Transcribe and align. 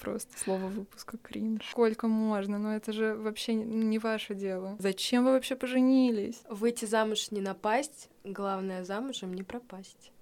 Просто 0.00 0.38
слово 0.38 0.66
выпуска 0.66 1.16
кринж. 1.18 1.66
Сколько 1.70 2.06
можно? 2.06 2.58
Но 2.58 2.74
это 2.74 2.92
же 2.92 3.14
вообще 3.14 3.54
не 3.54 3.98
ваше 3.98 4.34
дело. 4.34 4.76
Зачем 4.78 5.24
вы 5.24 5.32
вообще 5.32 5.56
поженились? 5.56 6.42
Выйти 6.48 6.84
замуж 6.84 7.30
не 7.30 7.40
напасть, 7.40 8.08
главное 8.24 8.84
замужем 8.84 9.34
не 9.34 9.42
пропасть. 9.42 10.12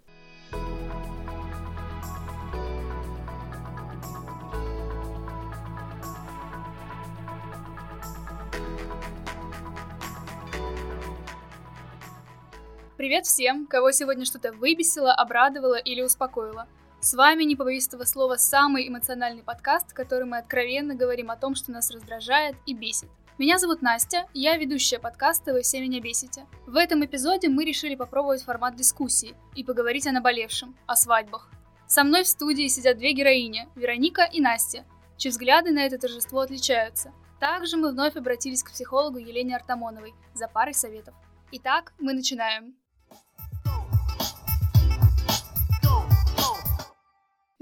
Привет 12.96 13.26
всем, 13.26 13.66
кого 13.66 13.90
сегодня 13.90 14.24
что-то 14.24 14.52
выбесило, 14.52 15.12
обрадовало 15.12 15.74
или 15.74 16.00
успокоило. 16.00 16.68
С 17.04 17.12
вами, 17.12 17.44
не 17.44 17.54
побоюсь 17.54 17.86
этого 17.86 18.04
слова, 18.04 18.36
самый 18.36 18.88
эмоциональный 18.88 19.42
подкаст, 19.42 19.90
в 19.90 19.94
котором 19.94 20.30
мы 20.30 20.38
откровенно 20.38 20.94
говорим 20.94 21.30
о 21.30 21.36
том, 21.36 21.54
что 21.54 21.70
нас 21.70 21.90
раздражает 21.90 22.56
и 22.64 22.72
бесит. 22.72 23.10
Меня 23.36 23.58
зовут 23.58 23.82
Настя, 23.82 24.26
я 24.32 24.56
ведущая 24.56 24.98
подкаста 24.98 25.52
«Вы 25.52 25.60
все 25.60 25.82
меня 25.82 26.00
бесите». 26.00 26.46
В 26.66 26.76
этом 26.76 27.04
эпизоде 27.04 27.50
мы 27.50 27.66
решили 27.66 27.94
попробовать 27.94 28.42
формат 28.42 28.76
дискуссии 28.76 29.34
и 29.54 29.62
поговорить 29.62 30.06
о 30.06 30.12
наболевшем, 30.12 30.74
о 30.86 30.96
свадьбах. 30.96 31.50
Со 31.86 32.04
мной 32.04 32.22
в 32.22 32.28
студии 32.28 32.68
сидят 32.68 32.96
две 32.96 33.12
героини, 33.12 33.68
Вероника 33.74 34.22
и 34.22 34.40
Настя, 34.40 34.86
чьи 35.18 35.30
взгляды 35.30 35.72
на 35.72 35.80
это 35.84 35.98
торжество 35.98 36.40
отличаются. 36.40 37.12
Также 37.38 37.76
мы 37.76 37.90
вновь 37.90 38.16
обратились 38.16 38.62
к 38.62 38.70
психологу 38.70 39.18
Елене 39.18 39.56
Артамоновой 39.56 40.14
за 40.32 40.48
парой 40.48 40.72
советов. 40.72 41.14
Итак, 41.52 41.92
мы 41.98 42.14
начинаем. 42.14 42.74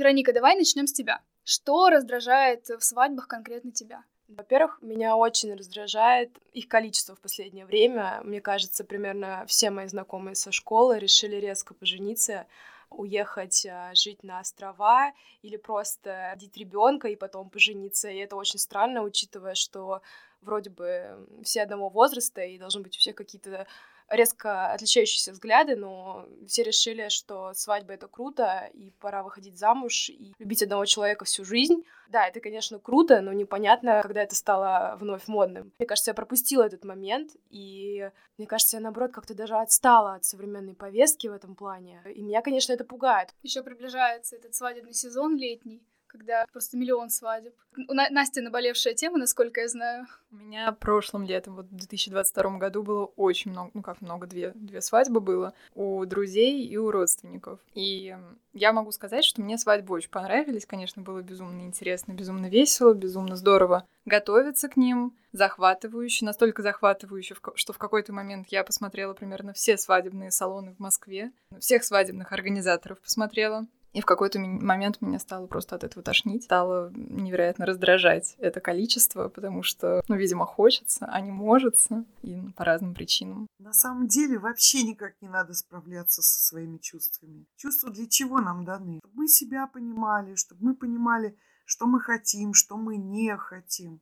Вероника, 0.03 0.33
давай 0.33 0.57
начнем 0.57 0.89
с 0.89 0.93
тебя. 0.93 1.21
Что 1.45 1.89
раздражает 1.89 2.69
в 2.69 2.83
свадьбах 2.83 3.29
конкретно 3.29 3.71
тебя? 3.71 4.03
Во-первых, 4.27 4.79
меня 4.83 5.17
очень 5.17 5.55
раздражает 5.55 6.37
их 6.53 6.67
количество 6.67 7.15
в 7.15 7.21
последнее 7.21 7.67
время. 7.67 8.21
Мне 8.25 8.41
кажется, 8.41 8.85
примерно 8.85 9.45
все 9.47 9.71
мои 9.71 9.87
знакомые 9.87 10.35
со 10.35 10.51
школы 10.51 10.99
решили 10.99 11.37
резко 11.37 11.73
пожениться, 11.73 12.47
уехать 12.91 13.65
а, 13.65 13.95
жить 13.95 14.25
на 14.25 14.41
острова 14.41 15.13
или 15.43 15.57
просто 15.57 16.31
родить 16.33 16.57
ребенка 16.57 17.07
и 17.07 17.15
потом 17.15 17.49
пожениться. 17.49 18.11
И 18.11 18.17
это 18.17 18.35
очень 18.35 18.59
странно, 18.59 19.03
учитывая, 19.03 19.55
что 19.55 20.03
вроде 20.41 20.71
бы 20.71 21.29
все 21.45 21.63
одного 21.63 21.89
возраста 21.89 22.43
и 22.43 22.59
должны 22.59 22.83
быть 22.83 22.97
у 22.97 22.99
всех 22.99 23.15
какие-то 23.15 23.69
резко 24.13 24.73
отличающиеся 24.73 25.33
взгляды, 25.33 25.77
но 25.77 26.27
все 26.47 26.63
решили, 26.63 27.09
что 27.09 27.53
свадьба— 27.55 27.93
это 27.95 28.09
круто, 28.09 28.71
и 28.73 28.91
пора 29.01 29.23
выходить 29.23 29.59
замуж 29.59 30.11
и 30.11 30.35
любить 30.39 30.63
одного 30.63 30.85
человека 30.85 31.25
всю 31.25 31.45
жизнь. 31.45 31.85
Да, 32.09 32.29
это, 32.29 32.41
конечно, 32.41 32.79
круто, 32.79 33.23
но 33.23 33.33
непонятно, 33.33 34.01
когда 34.03 34.23
это 34.23 34.35
стало 34.35 34.97
вновь 35.01 35.29
модным. 35.29 35.73
Мне 35.79 35.87
кажется, 35.87 36.11
я 36.11 36.15
пропустила 36.15 36.65
этот 36.65 36.85
момент, 36.85 37.31
и 37.49 38.11
мне 38.37 38.47
кажется, 38.47 38.77
я, 38.77 38.83
наоборот, 38.83 39.13
как-то 39.13 39.35
даже 39.35 39.57
отстала 39.57 40.15
от 40.15 40.25
современной 40.25 40.75
повестки 40.75 41.27
в 41.27 41.33
этом 41.33 41.55
плане. 41.55 42.03
И 42.15 42.23
меня, 42.23 42.43
конечно, 42.43 42.73
это 42.73 42.85
пугает. 42.85 43.31
Еще 43.43 43.63
приближается 43.63 44.37
этот 44.37 44.55
свадебный 44.55 44.95
сезон 44.95 45.37
летний 45.37 45.83
когда 46.13 46.47
просто 46.53 46.77
миллион 46.77 47.11
свадеб. 47.11 47.55
У 47.89 47.95
На- 47.95 48.11
Насти 48.11 48.41
наболевшая 48.41 48.95
тема, 48.95 49.19
насколько 49.19 49.63
я 49.63 49.69
знаю. 49.69 50.07
У 50.31 50.37
меня 50.37 50.71
прошлым 50.73 51.25
летом, 51.25 51.57
вот 51.57 51.67
в 51.67 51.75
2022 51.75 52.59
году 52.59 52.83
было 52.83 53.07
очень 53.17 53.51
много, 53.51 53.71
ну 53.75 53.83
как 53.83 54.01
много, 54.03 54.27
две, 54.27 54.53
две 54.55 54.81
свадьбы 54.81 55.21
было 55.21 55.55
у 55.75 56.05
друзей 56.05 56.65
и 56.67 56.77
у 56.77 56.91
родственников. 56.91 57.59
И 57.75 58.15
я 58.53 58.73
могу 58.73 58.93
сказать, 58.93 59.25
что 59.25 59.41
мне 59.41 59.57
свадьбы 59.59 59.95
очень 59.95 60.11
понравились. 60.11 60.67
Конечно, 60.67 61.03
было 61.03 61.23
безумно 61.23 61.63
интересно, 61.63 62.13
безумно 62.13 62.47
весело, 62.47 62.93
безумно 62.93 63.37
здорово 63.37 63.87
готовиться 64.05 64.69
к 64.69 64.77
ним, 64.77 65.17
захватывающе, 65.33 66.25
настолько 66.25 66.63
захватывающе, 66.63 67.37
что 67.55 67.73
в 67.73 67.79
какой-то 67.79 68.13
момент 68.13 68.49
я 68.51 68.65
посмотрела 68.65 69.15
примерно 69.15 69.53
все 69.53 69.79
свадебные 69.79 70.31
салоны 70.31 70.75
в 70.75 70.79
Москве, 70.81 71.33
всех 71.59 71.85
свадебных 71.85 72.33
организаторов 72.33 73.01
посмотрела. 73.01 73.67
И 73.93 74.01
в 74.01 74.07
какой-то 74.07 74.39
момент 74.39 75.03
меня 75.03 75.19
стало 75.19 75.47
просто 75.47 75.77
от 75.77 75.85
этого 75.85 76.03
тошнить. 76.03 76.45
Стало 76.45 76.91
невероятно 76.95 77.67
раздражать 77.67 78.35
это 78.39 78.61
количество, 78.61 79.29
потому 79.29 79.63
что, 79.63 80.03
ну, 80.09 80.17
видимо, 80.17 80.47
хочется, 80.47 81.07
а 81.07 81.21
не 81.21 81.31
может, 81.31 81.77
и 82.23 82.41
по 82.57 82.65
разным 82.65 82.95
причинам. 82.95 83.47
На 83.59 83.73
самом 83.73 84.09
деле 84.09 84.39
вообще 84.39 84.83
никак 84.83 85.21
не 85.21 85.29
надо 85.29 85.53
справляться 85.53 86.23
со 86.23 86.49
своими 86.49 86.79
чувствами. 86.79 87.47
Чувства 87.57 87.91
для 87.91 88.07
чего 88.09 88.41
нам 88.41 88.65
даны? 88.65 88.99
Чтобы 89.01 89.15
мы 89.15 89.29
себя 89.29 89.67
понимали, 89.67 90.35
чтобы 90.37 90.65
мы 90.65 90.75
понимали, 90.75 91.37
что 91.65 91.87
мы 91.87 92.01
хотим, 92.01 92.55
что 92.55 92.77
мы 92.77 92.97
не 92.97 93.37
хотим. 93.37 94.01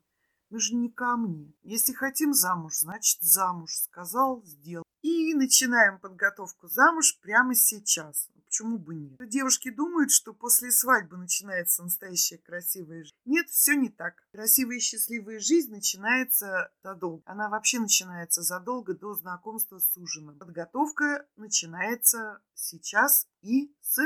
Мы 0.50 0.58
же 0.58 0.74
не 0.74 0.88
камни. 0.88 1.54
Если 1.62 1.92
хотим 1.92 2.32
замуж, 2.32 2.74
значит 2.78 3.22
замуж. 3.22 3.70
Сказал, 3.72 4.42
сделал. 4.44 4.84
И 5.02 5.34
начинаем 5.34 5.98
подготовку 5.98 6.68
замуж 6.68 7.18
прямо 7.22 7.54
сейчас. 7.54 8.28
Почему 8.50 8.78
бы 8.78 8.96
нет? 8.96 9.28
Девушки 9.28 9.70
думают, 9.70 10.10
что 10.10 10.34
после 10.34 10.72
свадьбы 10.72 11.16
начинается 11.16 11.84
настоящая 11.84 12.38
красивая 12.38 13.04
жизнь. 13.04 13.14
Нет, 13.24 13.48
все 13.48 13.74
не 13.74 13.90
так. 13.90 14.14
Красивая 14.32 14.78
и 14.78 14.80
счастливая 14.80 15.38
жизнь 15.38 15.70
начинается 15.70 16.72
задолго. 16.82 17.22
Она 17.26 17.48
вообще 17.48 17.78
начинается 17.78 18.42
задолго 18.42 18.92
до 18.94 19.14
знакомства 19.14 19.78
с 19.78 19.96
ужином. 19.96 20.36
Подготовка 20.36 21.28
начинается 21.36 22.42
сейчас 22.54 23.28
и 23.40 23.72
с 23.82 24.00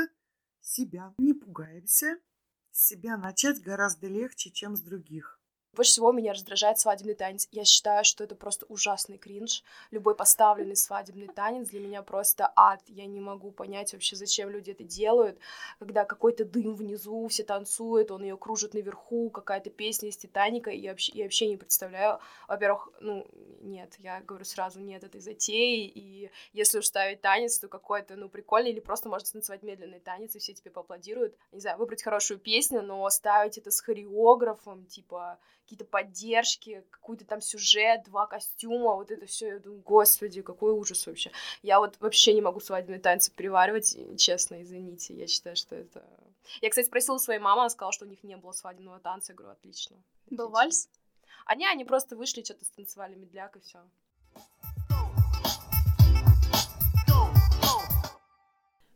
себя. 0.61 1.15
Не 1.17 1.33
пугаемся. 1.33 2.19
Себя 2.69 3.17
начать 3.17 3.63
гораздо 3.63 4.05
легче, 4.05 4.51
чем 4.51 4.75
с 4.75 4.81
других. 4.81 5.34
Больше 5.75 5.91
всего 5.91 6.11
меня 6.11 6.33
раздражает 6.33 6.79
свадебный 6.79 7.15
танец. 7.15 7.47
Я 7.51 7.65
считаю, 7.65 8.05
что 8.05 8.23
это 8.23 8.35
просто 8.35 8.65
ужасный 8.67 9.17
кринж. 9.17 9.63
Любой 9.91 10.15
поставленный 10.15 10.75
свадебный 10.75 11.27
танец 11.27 11.69
для 11.69 11.81
меня 11.81 12.01
просто 12.01 12.51
ад. 12.55 12.81
Я 12.87 13.05
не 13.05 13.19
могу 13.19 13.51
понять 13.51 13.93
вообще, 13.93 14.15
зачем 14.15 14.49
люди 14.49 14.71
это 14.71 14.83
делают. 14.83 15.37
Когда 15.79 16.05
какой-то 16.05 16.45
дым 16.45 16.75
внизу, 16.75 17.27
все 17.27 17.43
танцуют, 17.43 18.11
он 18.11 18.23
ее 18.23 18.37
кружит 18.37 18.73
наверху, 18.73 19.29
какая-то 19.29 19.69
песня 19.69 20.09
из 20.09 20.17
Титаника. 20.17 20.71
И 20.71 20.79
я 20.79 20.91
вообще, 20.91 21.11
я 21.13 21.25
вообще 21.25 21.47
не 21.47 21.57
представляю. 21.57 22.19
Во-первых, 22.47 22.89
ну, 23.01 23.27
нет, 23.61 23.95
я 23.99 24.21
говорю 24.21 24.45
сразу, 24.45 24.79
нет 24.79 25.03
этой 25.03 25.19
затеи. 25.19 25.87
И 25.87 26.31
если 26.53 26.79
уж 26.79 26.85
ставить 26.85 27.21
танец, 27.21 27.59
то 27.59 27.67
какой-то, 27.67 28.15
ну, 28.15 28.29
прикольный. 28.29 28.71
Или 28.71 28.79
просто 28.79 29.09
можно 29.09 29.29
танцевать 29.29 29.63
медленный 29.63 29.99
танец, 29.99 30.35
и 30.35 30.39
все 30.39 30.53
тебе 30.53 30.71
поаплодируют. 30.71 31.35
Не 31.51 31.59
знаю, 31.59 31.77
выбрать 31.77 32.03
хорошую 32.03 32.39
песню, 32.39 32.81
но 32.81 33.09
ставить 33.09 33.57
это 33.57 33.71
с 33.71 33.81
хореографом, 33.81 34.85
типа 34.85 35.39
какие-то 35.65 35.85
поддержки, 35.85 36.83
какой-то 36.91 37.25
там 37.25 37.41
сюжет, 37.41 38.03
два 38.03 38.27
костюма, 38.27 38.95
вот 38.95 39.09
это 39.09 39.25
все. 39.25 39.47
Я 39.47 39.59
думаю, 39.59 39.81
господи, 39.81 40.43
какой 40.43 40.71
ужас 40.71 41.07
вообще. 41.07 41.31
Я 41.63 41.79
вот 41.79 41.95
вообще 41.99 42.33
не 42.35 42.41
могу 42.41 42.59
свадебные 42.59 42.99
танцы 42.99 43.31
приваривать, 43.31 43.97
честно, 44.17 44.61
извините. 44.61 45.15
Я 45.15 45.25
считаю, 45.25 45.55
что 45.55 45.75
это... 45.75 46.05
Я, 46.61 46.69
кстати, 46.69 46.85
спросила 46.85 47.17
своей 47.17 47.39
мамы, 47.39 47.61
она 47.61 47.69
сказала, 47.69 47.91
что 47.91 48.05
у 48.05 48.07
них 48.07 48.23
не 48.23 48.37
было 48.37 48.51
свадебного 48.51 48.99
танца. 48.99 49.31
Я 49.31 49.37
говорю, 49.37 49.53
отлично. 49.53 49.97
Был 50.29 50.49
вальс? 50.49 50.87
Они, 51.47 51.65
они 51.65 51.83
просто 51.83 52.15
вышли, 52.15 52.43
что-то 52.43 52.63
станцевали 52.63 53.15
медляк 53.15 53.55
и 53.55 53.59
все. 53.59 53.79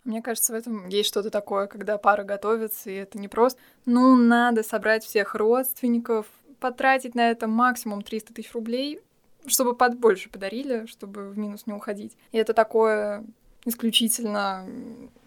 Мне 0.04 0.24
кажется, 0.24 0.54
в 0.54 0.56
этом 0.56 0.88
есть 0.88 1.10
что-то 1.10 1.30
такое, 1.30 1.68
когда 1.68 2.00
пара 2.00 2.24
готовится, 2.24 2.90
и 2.90 2.96
это 2.96 3.20
не 3.20 3.28
просто, 3.28 3.60
ну, 3.86 4.16
надо 4.16 4.64
собрать 4.64 5.04
всех 5.04 5.36
родственников, 5.36 6.26
потратить 6.60 7.16
на 7.16 7.30
это 7.30 7.48
максимум 7.48 8.02
300 8.02 8.34
тысяч 8.34 8.54
рублей, 8.54 9.00
чтобы 9.46 9.76
под 9.76 9.98
больше 9.98 10.30
подарили, 10.30 10.86
чтобы 10.86 11.30
в 11.30 11.38
минус 11.38 11.66
не 11.66 11.74
уходить. 11.74 12.18
И 12.32 12.38
это 12.38 12.54
такое 12.54 13.24
исключительно 13.66 14.66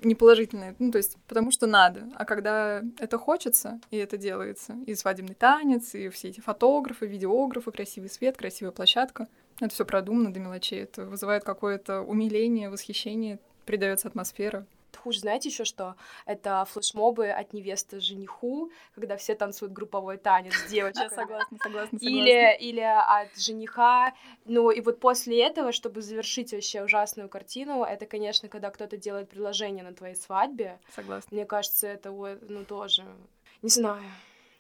неположительное, 0.03 0.75
ну, 0.79 0.91
то 0.91 0.99
есть 0.99 1.17
потому 1.29 1.51
что 1.51 1.67
надо. 1.67 2.09
А 2.15 2.25
когда 2.25 2.83
это 2.99 3.19
хочется, 3.19 3.79
и 3.91 3.97
это 3.99 4.17
делается, 4.17 4.77
и 4.87 4.95
свадебный 4.95 5.35
танец, 5.35 5.95
и 5.95 6.09
все 6.09 6.29
эти 6.29 6.41
фотографы, 6.41 7.07
видеографы, 7.07 7.71
красивый 7.71 8.09
свет, 8.09 8.37
красивая 8.37 8.73
площадка, 8.73 9.29
это 9.61 9.73
все 9.75 9.85
продумано 9.85 10.33
до 10.33 10.41
мелочей, 10.41 10.83
это 10.83 11.05
вызывает 11.05 11.45
какое-то 11.45 12.01
умиление, 12.01 12.71
восхищение, 12.71 13.39
придается 13.67 14.09
атмосфера 14.09 14.67
хуже, 14.97 15.21
знаете 15.21 15.49
еще 15.49 15.65
что? 15.65 15.97
Это 16.27 16.65
флешмобы 16.65 17.31
от 17.31 17.53
невесты 17.53 18.01
жениху, 18.01 18.71
когда 18.95 19.17
все 19.17 19.35
танцуют 19.35 19.73
групповой 19.73 20.19
танец 20.19 20.55
девочек. 20.71 21.03
Я 21.03 21.11
согласна, 21.11 21.59
согласна, 21.63 21.99
согласна. 21.99 22.07
Или, 22.07 22.57
или 22.59 22.81
от 22.81 23.37
жениха. 23.37 24.15
Ну 24.45 24.71
и 24.71 24.81
вот 24.81 25.01
после 25.01 25.43
этого, 25.43 25.73
чтобы 25.73 26.03
завершить 26.03 26.53
вообще 26.53 26.83
ужасную 26.83 27.29
картину, 27.29 27.85
это, 27.85 28.07
конечно, 28.07 28.49
когда 28.49 28.71
кто-то 28.71 28.97
делает 28.97 29.29
предложение 29.29 29.85
на 29.85 29.95
твоей 29.95 30.15
свадьбе. 30.15 30.79
Согласна. 30.95 31.29
Мне 31.31 31.47
кажется, 31.47 31.87
это 31.89 32.11
ну 32.11 32.65
тоже... 32.65 33.05
Не 33.63 33.69
знаю 33.69 34.03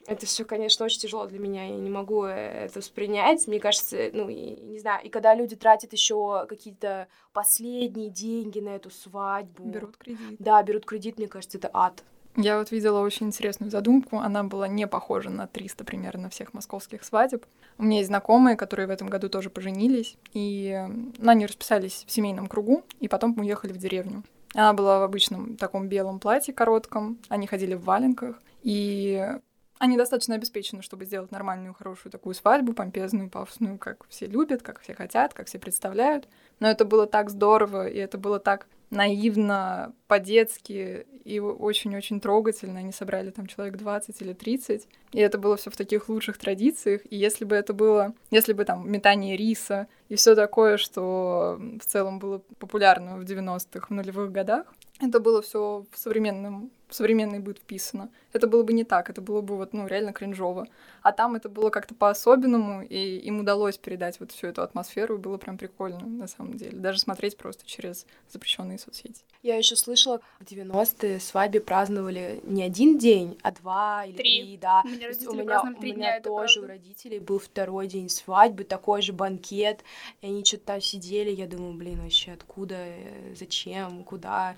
это 0.07 0.27
все, 0.27 0.45
конечно, 0.45 0.85
очень 0.85 1.01
тяжело 1.01 1.27
для 1.27 1.39
меня. 1.39 1.65
Я 1.65 1.77
не 1.77 1.91
могу 1.91 2.25
э, 2.25 2.67
это 2.67 2.79
воспринять. 2.79 3.47
Мне 3.47 3.61
кажется, 3.61 4.11
ну, 4.13 4.29
и, 4.29 4.57
не 4.61 4.79
знаю. 4.79 5.05
И 5.05 5.09
когда 5.09 5.35
люди 5.35 5.57
тратят 5.57 5.93
еще 5.93 6.47
какие-то 6.49 7.09
последние 7.33 8.11
деньги 8.11 8.61
на 8.61 8.71
эту 8.71 8.91
свадьбу. 8.91 9.65
Берут 9.65 9.97
кредит. 9.97 10.37
Да, 10.39 10.63
берут 10.63 10.87
кредит, 10.87 11.19
мне 11.19 11.29
кажется, 11.29 11.59
это 11.59 11.71
ад. 11.73 12.03
Я 12.37 12.59
вот 12.59 12.71
видела 12.71 13.01
очень 13.01 13.27
интересную 13.27 13.71
задумку. 13.71 14.19
Она 14.19 14.43
была 14.43 14.67
не 14.67 14.87
похожа 14.87 15.29
на 15.29 15.47
300 15.47 15.85
примерно 15.85 16.31
всех 16.31 16.55
московских 16.55 17.05
свадеб. 17.05 17.45
У 17.77 17.83
меня 17.83 17.99
есть 17.99 18.09
знакомые, 18.09 18.57
которые 18.57 18.87
в 18.87 18.91
этом 18.91 19.09
году 19.09 19.29
тоже 19.29 19.51
поженились, 19.51 20.17
и 20.33 20.87
ну, 21.19 21.31
они 21.31 21.47
расписались 21.47 22.05
в 22.07 22.11
семейном 22.11 22.47
кругу, 22.47 22.85
и 23.01 23.09
потом 23.09 23.39
уехали 23.39 23.73
в 23.73 23.79
деревню. 23.79 24.25
Она 24.55 24.73
была 24.73 25.01
в 25.01 25.03
обычном 25.03 25.57
таком 25.57 25.89
белом 25.89 26.21
платье 26.21 26.53
коротком, 26.55 27.19
они 27.29 27.47
ходили 27.47 27.75
в 27.75 27.85
валенках, 27.85 28.41
и 28.63 29.39
они 29.83 29.97
достаточно 29.97 30.37
обеспечены, 30.37 30.81
чтобы 30.81 31.07
сделать 31.07 31.33
нормальную, 31.33 31.75
хорошую 31.75 32.13
такую 32.13 32.37
свадьбу, 32.37 32.73
помпезную, 32.73 33.29
пафосную, 33.29 33.79
как 33.79 34.07
все 34.09 34.27
любят, 34.27 34.63
как 34.63 34.79
все 34.79 34.95
хотят, 34.95 35.35
как 35.35 35.49
все 35.49 35.59
представляют. 35.59 36.29
Но 36.61 36.71
это 36.71 36.85
было 36.85 37.09
так 37.09 37.31
здорово, 37.31 37.89
и 37.89 37.99
это 37.99 38.17
было 38.17 38.39
так 38.39 38.69
наивно, 38.91 39.93
по-детски 40.07 41.05
и 41.25 41.41
очень-очень 41.41 42.21
трогательно. 42.21 42.79
Они 42.79 42.93
собрали 42.93 43.31
там 43.31 43.49
человек 43.49 43.77
20 43.77 44.23
или 44.23 44.33
30, 44.35 44.87
и 45.15 45.19
это 45.19 45.37
было 45.39 45.57
все 45.57 45.71
в 45.71 45.77
таких 45.77 46.09
лучших 46.09 46.39
традициях. 46.39 47.01
И 47.11 47.17
если 47.17 47.45
бы 47.45 47.57
это 47.57 47.73
было, 47.73 48.15
если 48.31 48.53
бы 48.53 48.65
там 48.65 48.89
метание 48.89 49.37
риса 49.37 49.89
и 50.09 50.15
все 50.15 50.37
такое, 50.37 50.77
что 50.77 51.59
в 51.59 51.85
целом 51.87 52.21
было 52.21 52.39
популярно 52.61 53.17
в 53.17 53.23
90-х, 53.23 53.89
в 53.89 53.91
нулевых 53.91 54.31
годах, 54.31 54.73
это 55.03 55.21
было 55.21 55.43
все 55.43 55.85
в 55.91 55.99
современном 55.99 56.71
в 56.93 56.95
современный 56.95 57.39
быт 57.39 57.59
вписано. 57.59 58.11
Это 58.33 58.47
было 58.47 58.63
бы 58.63 58.73
не 58.75 58.85
так, 58.85 59.09
это 59.09 59.23
было 59.23 59.41
бы 59.41 59.57
вот, 59.57 59.73
ну, 59.73 59.87
реально 59.87 60.13
кринжово. 60.13 60.69
А 61.01 61.13
там 61.13 61.35
это 61.35 61.49
было 61.49 61.71
как-то 61.71 61.95
по-особенному, 61.95 62.83
и 62.83 63.17
им 63.17 63.41
удалось 63.41 63.79
передать 63.79 64.21
вот 64.21 64.31
всю 64.31 64.49
эту 64.49 64.63
атмосферу, 64.63 65.17
и 65.17 65.19
было 65.19 65.39
прям 65.39 65.57
прикольно, 65.57 66.01
на 66.01 66.27
самом 66.27 66.55
деле. 66.55 66.77
Даже 66.79 66.99
смотреть 66.99 67.39
просто 67.39 67.67
через 67.67 68.07
запрещенные 68.29 68.79
соцсети. 68.79 69.25
Я 69.43 69.57
еще 69.57 69.75
слышала, 69.75 70.21
в 70.39 70.45
90-е 70.45 71.19
свадьбе 71.19 71.61
праздновали 71.61 72.41
не 72.45 72.63
один 72.63 72.99
день, 72.99 73.39
а 73.43 73.53
два 73.53 74.05
или 74.05 74.17
три, 74.17 74.43
три 74.43 74.57
да. 74.59 74.83
У 74.85 74.89
меня, 74.89 75.09
у 75.09 75.35
меня, 75.35 75.63
у 75.63 75.83
меня 75.83 76.21
тоже 76.21 76.61
у 76.61 76.67
родителей 76.67 77.21
был 77.21 77.39
второй 77.39 77.87
день 77.87 78.11
свадьбы, 78.11 78.65
такой 78.65 79.01
же 79.01 79.15
банкет, 79.15 79.83
и 80.21 80.27
они 80.27 80.45
что-то 80.45 80.65
там 80.65 80.81
сидели, 80.83 81.31
я 81.31 81.47
думаю, 81.47 81.73
блин, 81.73 82.03
вообще 82.03 82.33
откуда, 82.33 82.77
э, 82.77 83.35
зачем, 83.35 84.05
куда. 84.05 84.57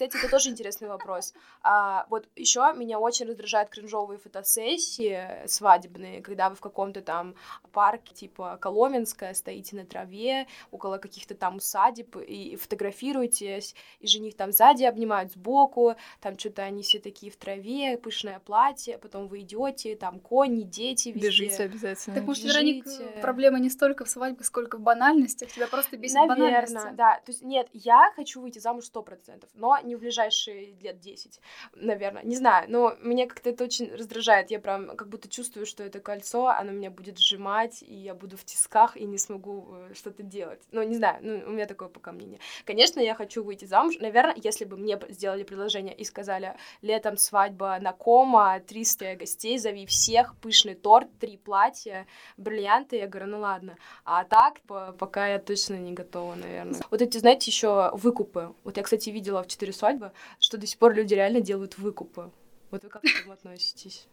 Кстати, 0.00 0.16
это 0.16 0.30
тоже 0.30 0.48
интересный 0.48 0.88
вопрос. 0.88 1.34
А, 1.62 2.06
вот 2.08 2.26
еще 2.34 2.72
меня 2.74 2.98
очень 2.98 3.26
раздражают 3.26 3.68
кринжовые 3.68 4.18
фотосессии 4.18 5.46
свадебные, 5.46 6.22
когда 6.22 6.48
вы 6.48 6.56
в 6.56 6.60
каком-то 6.60 7.02
там 7.02 7.34
парке, 7.70 8.14
типа 8.14 8.56
Коломенская, 8.62 9.34
стоите 9.34 9.76
на 9.76 9.84
траве, 9.84 10.46
около 10.70 10.96
каких-то 10.96 11.34
там 11.34 11.56
усадеб 11.56 12.16
и 12.16 12.56
фотографируетесь, 12.56 13.74
и 13.98 14.06
жених 14.06 14.36
там 14.36 14.52
сзади 14.52 14.84
обнимают 14.84 15.32
сбоку, 15.32 15.96
там 16.22 16.38
что-то 16.38 16.62
они 16.62 16.82
все 16.82 16.98
такие 16.98 17.30
в 17.30 17.36
траве, 17.36 17.98
пышное 17.98 18.38
платье, 18.38 18.96
потом 18.96 19.28
вы 19.28 19.40
идете, 19.40 19.96
там 19.96 20.18
кони, 20.18 20.62
дети 20.62 21.10
везде. 21.10 21.26
Бежите 21.26 21.64
обязательно. 21.64 22.16
Так, 22.16 22.24
может, 22.24 22.44
Вероник, 22.44 22.86
проблема 23.20 23.58
не 23.58 23.68
столько 23.68 24.06
в 24.06 24.08
свадьбе, 24.08 24.44
сколько 24.44 24.78
в 24.78 24.80
банальностях, 24.80 25.50
тебя 25.50 25.66
просто 25.66 25.98
бесит 25.98 26.14
Наверное, 26.14 26.38
банальности. 26.38 26.96
да. 26.96 27.20
То 27.26 27.32
есть, 27.32 27.42
нет, 27.42 27.68
я 27.74 28.10
хочу 28.16 28.40
выйти 28.40 28.60
замуж 28.60 28.86
сто 28.86 29.02
процентов, 29.02 29.50
но 29.52 29.78
не 29.90 29.96
в 29.96 30.00
ближайшие 30.00 30.76
лет 30.80 31.00
10, 31.00 31.40
наверное, 31.74 32.22
не 32.22 32.36
знаю, 32.36 32.70
но 32.70 32.94
меня 33.00 33.26
как-то 33.26 33.50
это 33.50 33.64
очень 33.64 33.92
раздражает, 33.92 34.50
я 34.50 34.60
прям 34.60 34.96
как 34.96 35.08
будто 35.08 35.28
чувствую, 35.28 35.66
что 35.66 35.82
это 35.82 35.98
кольцо, 36.00 36.46
оно 36.46 36.70
меня 36.70 36.90
будет 36.90 37.18
сжимать, 37.18 37.82
и 37.82 37.94
я 37.94 38.14
буду 38.14 38.36
в 38.36 38.44
тисках, 38.44 38.96
и 38.96 39.04
не 39.04 39.18
смогу 39.18 39.68
э, 39.72 39.94
что-то 39.94 40.22
делать, 40.22 40.60
ну, 40.70 40.82
не 40.84 40.94
знаю, 40.94 41.18
ну, 41.22 41.42
у 41.48 41.50
меня 41.50 41.66
такое 41.66 41.88
пока 41.88 42.12
мнение. 42.12 42.38
Конечно, 42.64 43.00
я 43.00 43.14
хочу 43.14 43.42
выйти 43.42 43.64
замуж, 43.64 43.96
наверное, 44.00 44.36
если 44.36 44.64
бы 44.64 44.76
мне 44.76 44.98
сделали 45.08 45.42
предложение 45.42 45.94
и 45.96 46.04
сказали, 46.04 46.54
летом 46.82 47.16
свадьба 47.16 47.78
на 47.80 47.92
кома, 47.92 48.60
300 48.60 49.16
гостей, 49.16 49.58
зови 49.58 49.86
всех, 49.86 50.36
пышный 50.36 50.76
торт, 50.76 51.08
три 51.18 51.36
платья, 51.36 52.06
бриллианты, 52.36 52.96
я 52.96 53.08
говорю, 53.08 53.26
ну 53.26 53.40
ладно, 53.40 53.76
а 54.04 54.22
так, 54.22 54.60
пока 54.98 55.26
я 55.26 55.38
точно 55.40 55.74
не 55.74 55.92
готова, 55.92 56.36
наверное. 56.36 56.80
Вот 56.90 57.02
эти, 57.02 57.18
знаете, 57.18 57.50
еще 57.50 57.90
выкупы, 57.94 58.54
вот 58.62 58.76
я, 58.76 58.82
кстати, 58.84 59.10
видела 59.10 59.42
в 59.42 59.48
400 59.48 59.79
усадьбы, 59.80 60.12
что 60.38 60.58
до 60.58 60.66
сих 60.66 60.78
пор 60.78 60.94
люди 60.94 61.14
реально 61.14 61.40
делают 61.40 61.78
выкупы. 61.78 62.30
Вот 62.70 62.84
вы 62.84 62.88
как 62.88 63.02
к 63.02 63.04
этому 63.04 63.32
относитесь? 63.32 64.06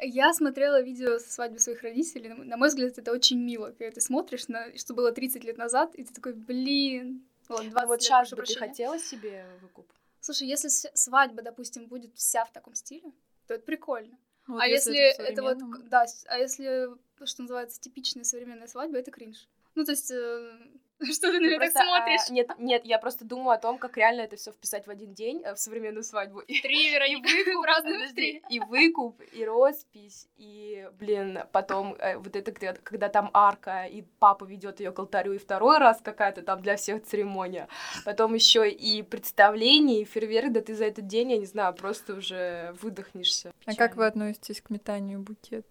Я 0.00 0.32
смотрела 0.32 0.80
видео 0.80 1.18
со 1.18 1.32
свадьбы 1.32 1.58
своих 1.58 1.82
родителей. 1.82 2.28
На 2.28 2.56
мой 2.56 2.68
взгляд, 2.68 2.98
это 2.98 3.10
очень 3.10 3.40
мило, 3.40 3.72
когда 3.76 3.90
ты 3.90 4.00
смотришь, 4.00 4.46
на, 4.46 4.76
что 4.76 4.94
было 4.94 5.10
30 5.10 5.42
лет 5.42 5.58
назад, 5.58 5.94
и 5.96 6.04
ты 6.04 6.14
такой, 6.14 6.34
блин, 6.34 7.26
ладно, 7.48 7.70
20 7.70 7.82
а 7.82 7.86
вот 7.86 7.94
лет, 7.94 8.02
сейчас 8.02 8.30
бы 8.30 8.36
прощения. 8.36 8.60
ты 8.60 8.66
хотела 8.68 8.98
себе 8.98 9.44
выкуп? 9.60 9.86
Слушай, 10.20 10.46
если 10.46 10.68
свадьба, 10.68 11.42
допустим, 11.42 11.86
будет 11.86 12.14
вся 12.14 12.44
в 12.44 12.52
таком 12.52 12.74
стиле, 12.74 13.10
то 13.48 13.54
это 13.54 13.64
прикольно. 13.64 14.16
Ну, 14.46 14.54
вот 14.54 14.62
а 14.62 14.66
если, 14.66 14.94
если 14.94 15.24
это, 15.24 15.32
это 15.32 15.42
вот, 15.42 15.88
да, 15.88 16.06
а 16.26 16.38
если, 16.38 16.88
что 17.24 17.42
называется, 17.42 17.80
типичная 17.80 18.24
современная 18.24 18.68
свадьба, 18.68 18.98
это 18.98 19.10
кринж. 19.10 19.48
Ну, 19.74 19.84
то 19.84 19.90
есть, 19.90 20.10
э, 20.10 20.58
Что 21.12 21.30
ты 21.30 21.38
на 21.38 21.46
меня 21.46 21.58
так 21.58 21.70
а, 21.76 21.84
смотришь? 21.84 22.20
А, 22.28 22.32
нет, 22.32 22.50
нет, 22.58 22.84
я 22.84 22.98
просто 22.98 23.24
думаю 23.24 23.50
о 23.50 23.58
том, 23.58 23.78
как 23.78 23.96
реально 23.96 24.22
это 24.22 24.36
все 24.36 24.50
вписать 24.50 24.86
в 24.86 24.90
один 24.90 25.14
день, 25.14 25.42
э, 25.44 25.54
в 25.54 25.58
современную 25.58 26.02
свадьбу. 26.02 26.42
Три, 26.42 26.90
Вероника, 26.90 27.28
выкуп, 27.46 27.66
подожди, 27.84 28.42
и 28.50 28.58
выкуп, 28.58 29.22
и 29.32 29.44
роспись, 29.44 30.28
и, 30.36 30.88
блин, 30.98 31.40
потом 31.52 31.94
э, 31.98 32.16
вот 32.16 32.34
это, 32.34 32.50
когда, 32.50 32.72
когда 32.82 33.08
там 33.08 33.30
арка, 33.32 33.84
и 33.84 34.02
папа 34.18 34.44
ведет 34.44 34.80
ее 34.80 34.90
к 34.90 34.98
алтарю, 34.98 35.34
и 35.34 35.38
второй 35.38 35.78
раз 35.78 36.00
какая-то 36.02 36.42
там 36.42 36.62
для 36.62 36.76
всех 36.76 37.04
церемония. 37.04 37.68
Потом 38.04 38.34
еще 38.34 38.68
и 38.68 39.02
представление, 39.02 40.02
и 40.02 40.04
фейерверк, 40.04 40.52
да 40.52 40.60
ты 40.60 40.74
за 40.74 40.86
этот 40.86 41.06
день, 41.06 41.30
я 41.30 41.38
не 41.38 41.46
знаю, 41.46 41.74
просто 41.74 42.14
уже 42.14 42.74
выдохнешься. 42.82 43.52
А 43.66 43.74
как 43.74 43.96
вы 43.96 44.06
относитесь 44.06 44.60
к 44.60 44.70
метанию 44.70 45.20
букет? 45.20 45.64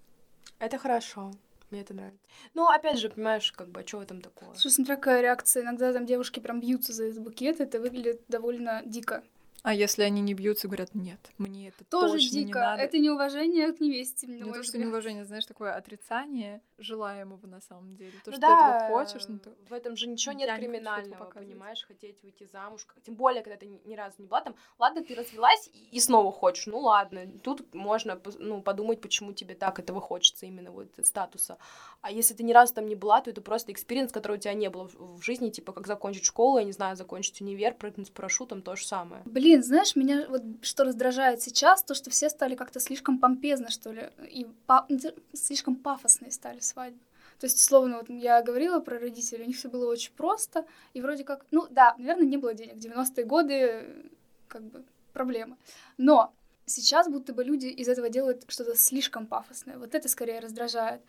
Это 0.59 0.77
хорошо. 0.77 1.31
Мне 1.69 1.81
это 1.81 1.93
нравится. 1.93 2.19
Ну, 2.53 2.67
опять 2.67 2.97
же, 2.97 3.09
понимаешь, 3.09 3.51
как 3.51 3.69
бы, 3.69 3.81
а 3.81 3.83
в 3.97 4.01
этом 4.01 4.21
такого? 4.21 4.53
Слушай, 4.53 4.75
смотря 4.75 4.95
какая 4.95 5.21
реакция. 5.21 5.63
Иногда 5.63 5.91
там 5.91 6.05
девушки 6.05 6.39
прям 6.39 6.61
бьются 6.61 6.93
за 6.93 7.05
этот 7.05 7.21
букет, 7.21 7.59
это 7.59 7.79
выглядит 7.79 8.21
довольно 8.27 8.81
дико. 8.85 9.23
А 9.63 9.73
если 9.73 10.03
они 10.03 10.21
не 10.21 10.33
бьются, 10.33 10.67
говорят, 10.67 10.95
нет, 10.95 11.19
мне 11.37 11.69
это 11.69 11.83
тоже 11.83 12.13
точно 12.13 12.29
дико. 12.29 12.47
не 12.47 12.53
надо. 12.53 12.81
Это 12.81 12.97
неуважение 12.99 13.73
к 13.73 13.79
невесте. 13.79 14.27
Не 14.27 14.51
то, 14.51 14.63
что 14.63 14.77
неуважение, 14.77 15.25
знаешь, 15.25 15.45
такое 15.45 15.75
отрицание 15.75 16.61
желаемого 16.77 17.45
на 17.47 17.59
самом 17.61 17.95
деле. 17.95 18.13
То, 18.23 18.31
ну 18.31 18.33
что 18.33 18.41
да, 18.41 18.47
ты 18.47 18.85
этого 18.85 18.97
хочешь, 18.97 19.27
ну 19.27 19.39
то... 19.39 19.55
В 19.67 19.73
этом 19.73 19.95
же 19.95 20.07
ничего 20.07 20.33
нет 20.33 20.55
криминального, 20.57 21.25
понимаешь, 21.25 21.83
хотеть 21.85 22.21
выйти 22.23 22.47
замуж. 22.51 22.87
Тем 23.05 23.15
более, 23.15 23.43
когда 23.43 23.57
ты 23.57 23.65
ни 23.65 23.95
разу 23.95 24.15
не 24.19 24.27
была 24.27 24.41
там, 24.41 24.55
ладно, 24.79 25.03
ты 25.03 25.15
развелась 25.15 25.69
и 25.91 25.99
снова 25.99 26.31
хочешь, 26.31 26.67
ну 26.67 26.79
ладно, 26.79 27.27
тут 27.43 27.73
можно 27.73 28.21
ну, 28.39 28.61
подумать, 28.61 29.01
почему 29.01 29.33
тебе 29.33 29.55
так 29.55 29.79
этого 29.79 30.01
хочется, 30.01 30.45
именно 30.45 30.71
вот 30.71 30.87
статуса. 31.03 31.57
А 32.01 32.11
если 32.11 32.33
ты 32.33 32.43
ни 32.43 32.53
разу 32.53 32.73
там 32.73 32.87
не 32.87 32.95
была, 32.95 33.21
то 33.21 33.29
это 33.31 33.41
просто 33.41 33.71
experience, 33.71 34.11
который 34.11 34.37
у 34.37 34.39
тебя 34.39 34.53
не 34.53 34.69
было 34.69 34.89
в 34.93 35.21
жизни, 35.21 35.49
типа 35.49 35.73
как 35.73 35.87
закончить 35.87 36.25
школу, 36.25 36.59
я 36.59 36.63
не 36.63 36.71
знаю, 36.71 36.95
закончить 36.95 37.41
универ, 37.41 37.73
прыгнуть 37.73 38.07
с 38.07 38.11
парашютом, 38.11 38.61
то 38.61 38.75
же 38.75 38.85
самое. 38.85 39.23
Блин, 39.25 39.46
знаешь, 39.55 39.95
меня 39.95 40.27
вот 40.27 40.41
что 40.61 40.83
раздражает 40.83 41.41
сейчас, 41.41 41.83
то, 41.83 41.93
что 41.93 42.09
все 42.09 42.29
стали 42.29 42.55
как-то 42.55 42.79
слишком 42.79 43.19
помпезно, 43.19 43.69
что 43.69 43.91
ли, 43.91 44.09
и 44.29 44.45
па- 44.65 44.85
ну, 44.89 44.99
слишком 45.33 45.75
пафосные 45.75 46.31
стали 46.31 46.59
свадьбы. 46.59 46.99
То 47.39 47.45
есть, 47.45 47.59
словно, 47.59 47.99
вот 47.99 48.09
я 48.09 48.41
говорила 48.41 48.79
про 48.79 48.99
родителей, 48.99 49.43
у 49.43 49.47
них 49.47 49.57
все 49.57 49.69
было 49.69 49.89
очень 49.91 50.11
просто, 50.13 50.65
и 50.93 51.01
вроде 51.01 51.23
как, 51.23 51.45
ну 51.51 51.67
да, 51.69 51.95
наверное, 51.97 52.25
не 52.25 52.37
было 52.37 52.53
денег. 52.53 52.77
90-е 52.77 53.25
годы, 53.25 54.11
как 54.47 54.63
бы, 54.63 54.83
проблемы. 55.13 55.57
Но 55.97 56.33
сейчас 56.65 57.07
будто 57.07 57.33
бы 57.33 57.43
люди 57.43 57.67
из 57.67 57.87
этого 57.87 58.09
делают 58.09 58.43
что-то 58.47 58.75
слишком 58.75 59.27
пафосное. 59.27 59.77
Вот 59.77 59.93
это 59.93 60.09
скорее 60.09 60.39
раздражает. 60.39 61.01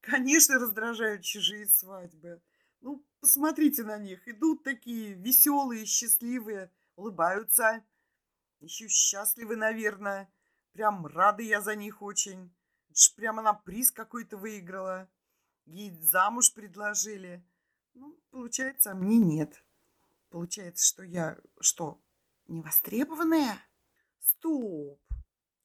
Конечно, 0.00 0.58
раздражают 0.58 1.22
чужие 1.22 1.66
свадьбы. 1.66 2.40
Ну, 2.80 3.04
посмотрите 3.20 3.84
на 3.84 3.98
них. 3.98 4.26
Идут 4.26 4.62
такие 4.62 5.14
веселые, 5.14 5.86
счастливые, 5.86 6.70
улыбаются. 6.98 7.84
Еще 8.60 8.88
счастливы, 8.88 9.56
наверное. 9.56 10.28
Прям 10.72 11.06
рады 11.06 11.44
я 11.44 11.60
за 11.60 11.76
них 11.76 12.02
очень. 12.02 12.52
Это 12.90 13.00
ж 13.00 13.14
прямо 13.14 13.40
на 13.40 13.54
приз 13.54 13.90
какой-то 13.90 14.36
выиграла. 14.36 15.08
Ей 15.66 15.92
замуж 16.00 16.52
предложили. 16.52 17.44
Ну, 17.94 18.18
получается, 18.30 18.94
мне 18.94 19.18
нет. 19.18 19.64
Получается, 20.30 20.84
что 20.84 21.02
я 21.04 21.38
что, 21.60 22.00
невостребованная? 22.48 23.58
Стоп. 24.20 25.00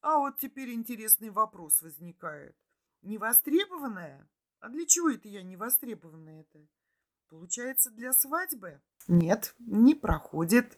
А 0.01 0.19
вот 0.19 0.37
теперь 0.37 0.71
интересный 0.73 1.29
вопрос 1.29 1.81
возникает. 1.81 2.55
Невостребованная? 3.01 4.29
А 4.59 4.69
для 4.69 4.85
чего 4.85 5.09
это 5.09 5.27
я 5.27 5.43
невостребованная-то? 5.43 6.59
Получается, 7.27 7.89
для 7.89 8.13
свадьбы? 8.13 8.81
Нет, 9.07 9.55
не 9.59 9.95
проходит. 9.95 10.77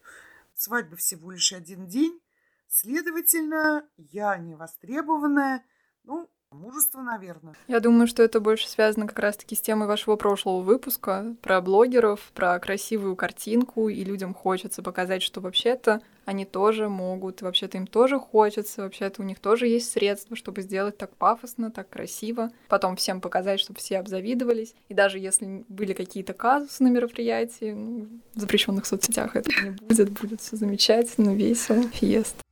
Свадьба 0.56 0.96
всего 0.96 1.32
лишь 1.32 1.54
один 1.54 1.88
день. 1.88 2.20
Следовательно, 2.68 3.88
я 3.98 4.38
невостребованная. 4.38 5.64
Ну, 6.04 6.30
Мужество, 6.56 7.02
наверное. 7.02 7.54
Я 7.68 7.80
думаю, 7.82 8.08
что 8.08 8.24
это 8.24 8.40
больше 8.40 8.70
связано 8.70 9.08
как 9.08 9.20
раз-таки 9.20 9.56
с 9.56 9.62
темой 9.62 9.88
вашего 9.88 10.16
прошлого 10.16 10.62
выпуска 10.62 11.36
про 11.42 11.60
блогеров, 11.60 12.32
про 12.34 12.58
красивую 12.60 13.16
картинку, 13.18 13.90
и 13.90 14.04
людям 14.04 14.34
хочется 14.34 14.82
показать, 14.82 15.22
что 15.22 15.42
вообще-то 15.42 16.02
они 16.24 16.46
тоже 16.46 16.88
могут, 16.88 17.42
вообще-то 17.42 17.78
им 17.78 17.88
тоже 17.88 18.20
хочется, 18.20 18.84
вообще-то 18.84 19.22
у 19.22 19.26
них 19.26 19.40
тоже 19.40 19.68
есть 19.68 19.92
средства, 19.92 20.36
чтобы 20.36 20.62
сделать 20.62 20.98
так 20.98 21.16
пафосно, 21.18 21.72
так 21.72 21.90
красиво. 21.90 22.52
Потом 22.70 22.96
всем 22.96 23.20
показать, 23.22 23.60
чтобы 23.60 23.80
все 23.80 24.00
обзавидовались. 24.00 24.74
И 24.88 24.94
даже 24.94 25.20
если 25.20 25.66
были 25.68 25.94
какие-то 25.94 26.34
казусы 26.34 26.84
на 26.84 26.88
мероприятии, 26.88 27.74
ну, 27.74 28.08
в 28.34 28.40
запрещенных 28.40 28.86
соцсетях 28.86 29.36
это 29.36 29.50
не 29.62 29.72
будет, 29.72 30.10
будет 30.10 30.42
все 30.42 30.56
замечательно, 30.56 31.36
весело, 31.36 31.84
фиест. 31.90 32.45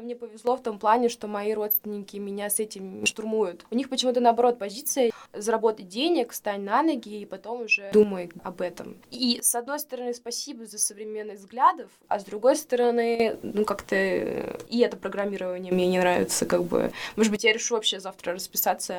Мне 0.00 0.16
повезло 0.16 0.56
в 0.56 0.62
том 0.62 0.78
плане, 0.78 1.08
что 1.08 1.28
мои 1.28 1.52
родственники 1.54 2.16
меня 2.16 2.50
с 2.50 2.60
этим 2.60 3.06
штурмуют. 3.06 3.64
У 3.70 3.74
них 3.74 3.88
почему-то 3.88 4.20
наоборот 4.20 4.58
позиция 4.58 5.12
заработать 5.36 5.88
денег, 5.88 6.32
стань 6.32 6.62
на 6.62 6.82
ноги 6.82 7.20
и 7.20 7.26
потом 7.26 7.62
уже 7.62 7.90
думай 7.92 8.30
об 8.42 8.60
этом. 8.60 8.96
И 9.10 9.40
с 9.42 9.54
одной 9.54 9.78
стороны, 9.78 10.14
спасибо 10.14 10.66
за 10.66 10.78
современных 10.78 11.38
взглядов, 11.38 11.90
а 12.08 12.18
с 12.18 12.24
другой 12.24 12.56
стороны, 12.56 13.36
ну 13.42 13.64
как-то 13.64 13.96
и 13.96 14.78
это 14.80 14.96
программирование 14.96 15.72
мне 15.72 15.86
не 15.86 15.98
нравится, 15.98 16.46
как 16.46 16.64
бы. 16.64 16.92
Может 17.16 17.32
быть, 17.32 17.44
я 17.44 17.52
решу 17.52 17.74
вообще 17.74 18.00
завтра 18.00 18.34
расписаться 18.34 18.94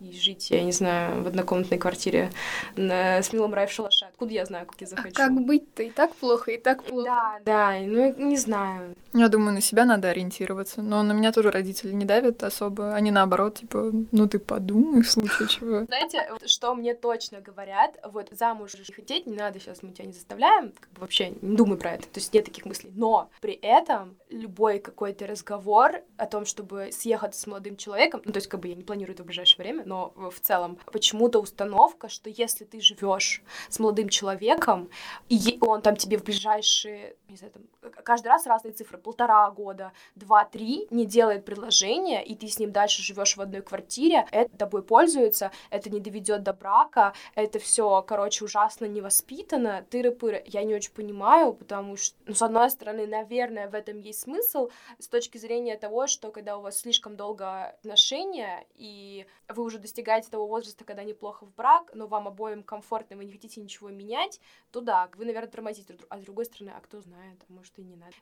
и 0.00 0.12
жить, 0.12 0.50
я 0.50 0.62
не 0.62 0.72
знаю, 0.72 1.22
в 1.22 1.26
однокомнатной 1.26 1.78
квартире 1.78 2.30
на, 2.76 3.22
с 3.22 3.32
милым 3.32 3.54
рай 3.54 3.66
в 3.66 3.72
шалаше. 3.72 4.06
Откуда 4.06 4.32
я 4.32 4.44
знаю, 4.44 4.66
как 4.66 4.80
я 4.80 4.86
захочу? 4.86 5.14
А 5.14 5.26
как 5.26 5.32
быть-то? 5.32 5.82
И 5.82 5.90
так 5.90 6.14
плохо, 6.14 6.52
и 6.52 6.58
так 6.58 6.84
плохо. 6.84 7.04
Да, 7.04 7.40
да, 7.44 7.78
ну 7.80 8.14
не 8.16 8.36
знаю. 8.36 8.94
Я 9.14 9.28
думаю, 9.28 9.54
на 9.54 9.60
себя 9.60 9.84
надо 9.84 10.08
ориентироваться. 10.08 10.82
Но 10.82 11.02
на 11.02 11.12
меня 11.12 11.32
тоже 11.32 11.50
родители 11.50 11.92
не 11.92 12.04
давят 12.04 12.42
особо. 12.42 12.94
Они 12.94 13.10
наоборот, 13.10 13.58
типа, 13.58 13.90
ну 14.12 14.28
ты 14.28 14.38
подумай 14.38 15.02
в 15.02 15.10
случае 15.10 15.48
чего. 15.48 15.77
Знаете, 15.86 16.28
что 16.46 16.74
мне 16.74 16.94
точно 16.94 17.40
говорят, 17.40 17.98
вот 18.04 18.28
замуж 18.30 18.74
не 18.74 18.94
хотеть 18.94 19.26
не 19.26 19.36
надо, 19.36 19.60
сейчас 19.60 19.82
мы 19.82 19.92
тебя 19.92 20.06
не 20.06 20.12
заставляем, 20.12 20.72
как 20.72 20.90
бы 20.92 21.00
вообще 21.00 21.30
не 21.40 21.56
думай 21.56 21.78
про 21.78 21.92
это, 21.92 22.04
то 22.04 22.20
есть 22.20 22.32
нет 22.32 22.44
таких 22.44 22.64
мыслей. 22.64 22.92
Но 22.94 23.30
при 23.40 23.54
этом 23.54 24.16
любой 24.28 24.78
какой-то 24.78 25.26
разговор 25.26 26.02
о 26.16 26.26
том, 26.26 26.44
чтобы 26.44 26.90
съехать 26.92 27.34
с 27.34 27.46
молодым 27.46 27.76
человеком, 27.76 28.22
ну 28.24 28.32
то 28.32 28.38
есть 28.38 28.48
как 28.48 28.60
бы 28.60 28.68
я 28.68 28.74
не 28.74 28.82
планирую 28.82 29.14
это 29.14 29.22
в 29.22 29.26
ближайшее 29.26 29.64
время, 29.64 29.82
но 29.84 30.12
в 30.16 30.40
целом 30.40 30.78
почему-то 30.92 31.40
установка, 31.40 32.08
что 32.08 32.30
если 32.30 32.64
ты 32.64 32.80
живешь 32.80 33.42
с 33.68 33.78
молодым 33.78 34.08
человеком, 34.08 34.90
и 35.28 35.58
он 35.60 35.82
там 35.82 35.96
тебе 35.96 36.18
в 36.18 36.24
ближайшие, 36.24 37.16
не 37.28 37.36
знаю, 37.36 37.52
там, 37.52 37.92
каждый 38.04 38.28
раз 38.28 38.46
разные 38.46 38.72
цифры, 38.72 38.98
полтора 38.98 39.50
года, 39.50 39.92
два-три, 40.14 40.86
не 40.90 41.06
делает 41.06 41.44
предложение, 41.44 42.24
и 42.24 42.34
ты 42.34 42.48
с 42.48 42.58
ним 42.58 42.72
дальше 42.72 43.02
живешь 43.02 43.36
в 43.36 43.40
одной 43.40 43.62
квартире, 43.62 44.26
это 44.30 44.56
тобой 44.56 44.82
пользуется, 44.82 45.50
это 45.70 45.90
не 45.90 46.00
доведет 46.00 46.42
до 46.42 46.52
брака, 46.52 47.14
это 47.34 47.58
все, 47.58 48.02
короче, 48.02 48.44
ужасно 48.44 48.86
невоспитанно, 48.86 49.84
тыры-пыры. 49.90 50.42
Я 50.46 50.64
не 50.64 50.74
очень 50.74 50.92
понимаю, 50.92 51.54
потому 51.54 51.96
что, 51.96 52.16
ну, 52.26 52.34
с 52.34 52.42
одной 52.42 52.70
стороны, 52.70 53.06
наверное, 53.06 53.68
в 53.68 53.74
этом 53.74 54.00
есть 54.00 54.20
смысл, 54.20 54.70
с 54.98 55.08
точки 55.08 55.38
зрения 55.38 55.76
того, 55.76 56.06
что 56.06 56.30
когда 56.30 56.58
у 56.58 56.62
вас 56.62 56.80
слишком 56.80 57.16
долго 57.16 57.66
отношения, 57.66 58.66
и 58.74 59.26
вы 59.48 59.62
уже 59.62 59.78
достигаете 59.78 60.30
того 60.30 60.46
возраста, 60.46 60.84
когда 60.84 61.04
неплохо 61.04 61.46
в 61.46 61.54
брак, 61.54 61.90
но 61.94 62.06
вам 62.06 62.28
обоим 62.28 62.62
комфортно, 62.62 63.16
вы 63.16 63.24
не 63.24 63.32
хотите 63.32 63.60
ничего 63.60 63.88
менять, 63.90 64.40
то 64.70 64.80
да, 64.80 65.08
вы, 65.16 65.24
наверное, 65.24 65.50
тормозите. 65.50 65.96
А 66.08 66.18
с 66.18 66.22
другой 66.22 66.44
стороны, 66.44 66.72
а 66.76 66.80
кто 66.80 67.00
знает, 67.00 67.38
может 67.48 67.78
и 67.78 67.82
не 67.82 67.96
надо. 67.96 68.12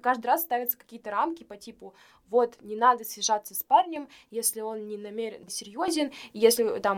Каждый 0.00 0.26
раз 0.26 0.42
ставятся 0.42 0.76
какие-то 0.76 1.10
рамки 1.10 1.44
по 1.44 1.56
типу, 1.56 1.94
вот, 2.28 2.60
не 2.62 2.76
надо 2.76 3.04
съезжаться 3.04 3.54
с 3.54 3.62
парнем, 3.62 4.08
если 4.30 4.60
он 4.60 4.86
не 4.86 4.96
намерен 4.96 5.48
серьезен, 5.48 6.12
если 6.32 6.80
там 6.80 6.91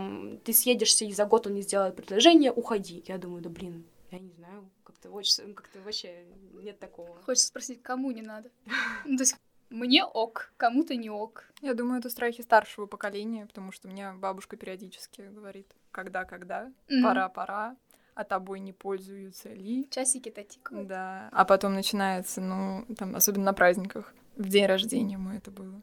ты 0.44 0.52
съедешься 0.52 1.04
и 1.04 1.12
за 1.12 1.26
год 1.26 1.46
он 1.46 1.54
не 1.54 1.62
сделает 1.62 1.96
предложение, 1.96 2.52
уходи. 2.52 3.04
Я 3.06 3.18
думаю, 3.18 3.42
да 3.42 3.50
блин, 3.50 3.84
я 4.10 4.18
не 4.18 4.30
знаю, 4.32 4.70
как-то 4.84 5.10
очень, 5.10 5.54
как-то 5.54 5.80
вообще 5.80 6.24
нет 6.52 6.78
такого. 6.78 7.20
Хочется 7.22 7.48
спросить, 7.48 7.82
кому 7.82 8.10
не 8.10 8.22
надо? 8.22 8.50
Ну, 9.04 9.16
то 9.16 9.22
есть 9.22 9.36
мне 9.70 10.04
ок, 10.04 10.52
кому-то 10.56 10.94
не 10.94 11.10
ок. 11.10 11.44
Я 11.60 11.74
думаю, 11.74 11.98
это 11.98 12.08
страхи 12.08 12.42
старшего 12.42 12.86
поколения, 12.86 13.46
потому 13.46 13.72
что 13.72 13.88
мне 13.88 14.12
бабушка 14.12 14.56
периодически 14.56 15.22
говорит, 15.22 15.66
когда-когда, 15.90 16.70
mm-hmm. 16.88 17.02
пора-пора, 17.02 17.76
а 18.14 18.24
тобой 18.24 18.60
не 18.60 18.72
пользуются 18.72 19.52
ли. 19.52 19.88
Часики-то 19.90 20.44
тикают. 20.44 20.86
Да, 20.86 21.28
а 21.32 21.44
потом 21.44 21.74
начинается, 21.74 22.40
ну, 22.40 22.86
там, 22.96 23.16
особенно 23.16 23.46
на 23.46 23.52
праздниках, 23.52 24.14
в 24.36 24.48
день 24.48 24.66
рождения 24.66 25.18
мы 25.18 25.36
это 25.36 25.50
было. 25.50 25.82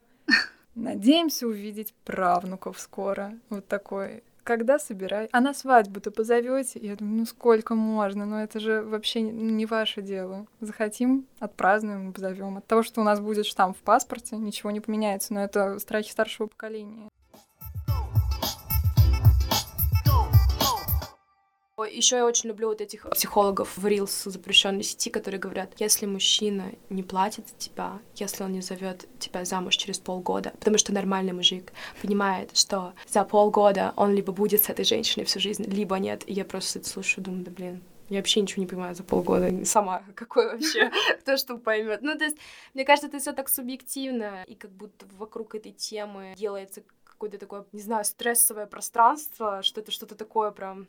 Надеемся 0.75 1.47
увидеть 1.47 1.93
правнуков 2.05 2.79
скоро. 2.79 3.37
Вот 3.49 3.67
такой 3.67 4.23
когда 4.43 4.79
собирать? 4.79 5.29
А 5.31 5.39
на 5.39 5.53
свадьбу-то 5.53 6.11
позовете? 6.11 6.79
Я 6.81 6.95
думаю, 6.95 7.19
ну 7.19 7.25
сколько 7.25 7.75
можно? 7.75 8.25
Ну 8.25 8.37
это 8.37 8.59
же 8.59 8.81
вообще 8.81 9.21
не 9.21 9.65
ваше 9.65 10.01
дело. 10.01 10.47
Захотим, 10.59 11.25
отпразднуем, 11.39 12.13
позовем. 12.13 12.57
От 12.57 12.65
того, 12.65 12.83
что 12.83 13.01
у 13.01 13.03
нас 13.03 13.19
будет 13.19 13.45
штамп 13.45 13.77
в 13.77 13.81
паспорте, 13.81 14.35
ничего 14.37 14.71
не 14.71 14.79
поменяется. 14.79 15.33
Но 15.33 15.43
это 15.43 15.79
страхи 15.79 16.11
старшего 16.11 16.47
поколения. 16.47 17.07
Еще 21.85 22.17
я 22.17 22.25
очень 22.25 22.49
люблю 22.49 22.67
вот 22.67 22.81
этих 22.81 23.09
психологов 23.09 23.77
в 23.77 23.85
Reels 23.85 24.29
запрещенной 24.29 24.83
сети, 24.83 25.09
которые 25.09 25.39
говорят, 25.39 25.73
если 25.77 26.05
мужчина 26.05 26.71
не 26.89 27.03
платит 27.03 27.47
за 27.49 27.55
тебя, 27.55 27.99
если 28.15 28.43
он 28.43 28.53
не 28.53 28.61
зовет 28.61 29.07
тебя 29.19 29.45
замуж 29.45 29.75
через 29.75 29.99
полгода, 29.99 30.51
потому 30.59 30.77
что 30.77 30.93
нормальный 30.93 31.33
мужик 31.33 31.71
понимает, 32.01 32.55
что 32.55 32.93
за 33.07 33.23
полгода 33.23 33.93
он 33.95 34.13
либо 34.13 34.31
будет 34.31 34.63
с 34.63 34.69
этой 34.69 34.85
женщиной 34.85 35.25
всю 35.25 35.39
жизнь, 35.39 35.63
либо 35.63 35.97
нет. 35.97 36.23
И 36.27 36.33
я 36.33 36.45
просто 36.45 36.79
это 36.79 36.87
слушаю, 36.87 37.23
думаю, 37.23 37.45
да 37.45 37.51
блин, 37.51 37.81
я 38.11 38.17
вообще 38.17 38.41
ничего 38.41 38.61
не 38.61 38.67
понимаю 38.67 38.93
за 38.93 39.03
полгода. 39.03 39.63
Сама 39.63 40.03
какой 40.15 40.51
вообще, 40.51 40.91
кто 41.21 41.37
что 41.37 41.57
поймет. 41.57 42.01
Ну, 42.01 42.17
то 42.17 42.25
есть, 42.25 42.37
мне 42.73 42.83
кажется, 42.83 43.07
это 43.07 43.19
все 43.19 43.31
так 43.31 43.47
субъективно, 43.47 44.43
и 44.47 44.55
как 44.55 44.71
будто 44.71 45.05
вокруг 45.17 45.55
этой 45.55 45.71
темы 45.71 46.33
делается 46.37 46.83
какое-то 47.05 47.37
такое, 47.37 47.65
не 47.71 47.81
знаю, 47.81 48.03
стрессовое 48.03 48.65
пространство, 48.65 49.61
что 49.63 49.79
это 49.79 49.91
что-то 49.91 50.15
такое 50.15 50.51
прям 50.51 50.87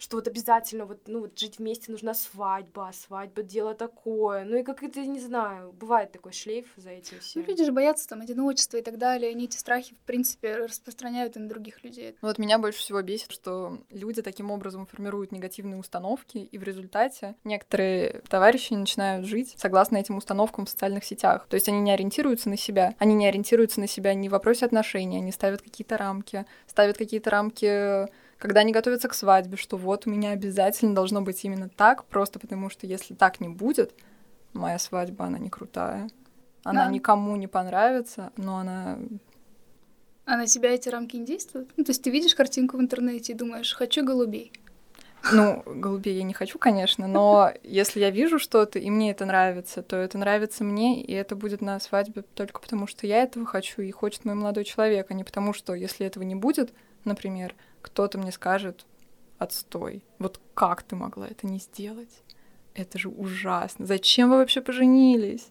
что 0.00 0.16
вот 0.16 0.26
обязательно 0.26 0.86
вот, 0.86 1.02
ну, 1.06 1.20
вот 1.20 1.38
жить 1.38 1.58
вместе 1.58 1.92
нужна 1.92 2.14
свадьба, 2.14 2.88
а 2.88 2.92
свадьба 2.92 3.42
дело 3.42 3.74
такое. 3.74 4.44
Ну 4.44 4.56
и 4.56 4.62
как 4.62 4.82
это, 4.82 5.00
не 5.00 5.20
знаю, 5.20 5.72
бывает 5.72 6.10
такой 6.10 6.32
шлейф 6.32 6.66
за 6.76 6.90
этим 6.90 7.20
всем. 7.20 7.42
Ну, 7.42 7.48
люди 7.48 7.64
же 7.66 7.70
боятся 7.70 8.08
там 8.08 8.22
одиночества 8.22 8.78
и 8.78 8.82
так 8.82 8.96
далее, 8.96 9.30
они 9.30 9.44
эти 9.44 9.58
страхи, 9.58 9.94
в 9.94 10.06
принципе, 10.06 10.56
распространяют 10.56 11.36
и 11.36 11.38
на 11.38 11.48
других 11.48 11.84
людей. 11.84 12.16
Вот 12.22 12.38
меня 12.38 12.58
больше 12.58 12.78
всего 12.78 13.02
бесит, 13.02 13.30
что 13.30 13.78
люди 13.90 14.22
таким 14.22 14.50
образом 14.50 14.86
формируют 14.86 15.32
негативные 15.32 15.78
установки, 15.78 16.38
и 16.38 16.58
в 16.58 16.62
результате 16.62 17.34
некоторые 17.44 18.22
товарищи 18.28 18.72
начинают 18.72 19.26
жить 19.26 19.54
согласно 19.58 19.98
этим 19.98 20.16
установкам 20.16 20.64
в 20.64 20.70
социальных 20.70 21.04
сетях. 21.04 21.46
То 21.50 21.56
есть 21.56 21.68
они 21.68 21.80
не 21.80 21.92
ориентируются 21.92 22.48
на 22.48 22.56
себя, 22.56 22.94
они 22.98 23.14
не 23.14 23.26
ориентируются 23.26 23.80
на 23.80 23.86
себя 23.86 24.14
ни 24.14 24.28
в 24.28 24.32
вопросе 24.32 24.64
отношений, 24.64 25.18
они 25.18 25.30
ставят 25.30 25.60
какие-то 25.60 25.98
рамки, 25.98 26.46
ставят 26.66 26.96
какие-то 26.96 27.28
рамки 27.28 28.08
когда 28.40 28.60
они 28.60 28.72
готовятся 28.72 29.08
к 29.08 29.14
свадьбе, 29.14 29.56
что 29.56 29.76
вот 29.76 30.06
у 30.06 30.10
меня 30.10 30.30
обязательно 30.30 30.94
должно 30.94 31.20
быть 31.20 31.44
именно 31.44 31.68
так, 31.68 32.06
просто 32.06 32.38
потому 32.38 32.70
что 32.70 32.86
если 32.86 33.14
так 33.14 33.38
не 33.38 33.48
будет, 33.48 33.94
моя 34.54 34.78
свадьба, 34.78 35.26
она 35.26 35.38
не 35.38 35.50
крутая. 35.50 36.08
Она 36.64 36.86
да. 36.86 36.90
никому 36.90 37.36
не 37.36 37.46
понравится, 37.46 38.32
но 38.36 38.56
она... 38.58 38.98
А 40.24 40.36
на 40.36 40.46
тебя 40.46 40.70
эти 40.70 40.88
рамки 40.88 41.16
не 41.16 41.26
действуют? 41.26 41.70
Ну, 41.76 41.84
то 41.84 41.90
есть 41.90 42.02
ты 42.02 42.10
видишь 42.10 42.34
картинку 42.34 42.78
в 42.78 42.80
интернете 42.80 43.32
и 43.32 43.36
думаешь, 43.36 43.74
хочу 43.74 44.04
голубей. 44.04 44.52
Ну, 45.32 45.62
голубей 45.66 46.16
я 46.16 46.22
не 46.22 46.32
хочу, 46.32 46.58
конечно, 46.58 47.06
но 47.06 47.52
если 47.62 48.00
я 48.00 48.10
вижу 48.10 48.38
что-то, 48.38 48.78
и 48.78 48.88
мне 48.88 49.10
это 49.10 49.26
нравится, 49.26 49.82
то 49.82 49.96
это 49.96 50.16
нравится 50.16 50.64
мне, 50.64 51.02
и 51.02 51.12
это 51.12 51.36
будет 51.36 51.60
на 51.60 51.78
свадьбе 51.78 52.22
только 52.34 52.60
потому, 52.60 52.86
что 52.86 53.06
я 53.06 53.22
этого 53.22 53.44
хочу, 53.44 53.82
и 53.82 53.90
хочет 53.90 54.24
мой 54.24 54.34
молодой 54.34 54.64
человек, 54.64 55.10
а 55.10 55.14
не 55.14 55.24
потому, 55.24 55.52
что 55.52 55.74
если 55.74 56.06
этого 56.06 56.22
не 56.22 56.34
будет, 56.34 56.72
например, 57.04 57.54
кто-то 57.82 58.18
мне 58.18 58.32
скажет, 58.32 58.86
отстой, 59.38 60.02
вот 60.18 60.40
как 60.54 60.82
ты 60.82 60.96
могла 60.96 61.26
это 61.28 61.46
не 61.46 61.58
сделать? 61.58 62.22
Это 62.74 62.98
же 62.98 63.08
ужасно. 63.08 63.86
Зачем 63.86 64.30
вы 64.30 64.36
вообще 64.36 64.60
поженились? 64.60 65.50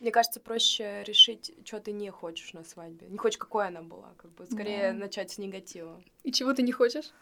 Мне 0.00 0.10
кажется, 0.12 0.40
проще 0.40 1.04
решить, 1.06 1.52
что 1.64 1.78
ты 1.78 1.92
не 1.92 2.10
хочешь 2.10 2.54
на 2.54 2.64
свадьбе. 2.64 3.06
Не 3.08 3.18
хочешь, 3.18 3.38
какой 3.38 3.66
она 3.66 3.82
была, 3.82 4.14
как 4.16 4.30
бы. 4.32 4.46
Скорее 4.46 4.92
да. 4.92 4.98
начать 4.98 5.30
с 5.30 5.38
негатива. 5.38 6.02
И 6.22 6.32
чего 6.32 6.54
ты 6.54 6.62
не 6.62 6.72
хочешь? 6.72 7.12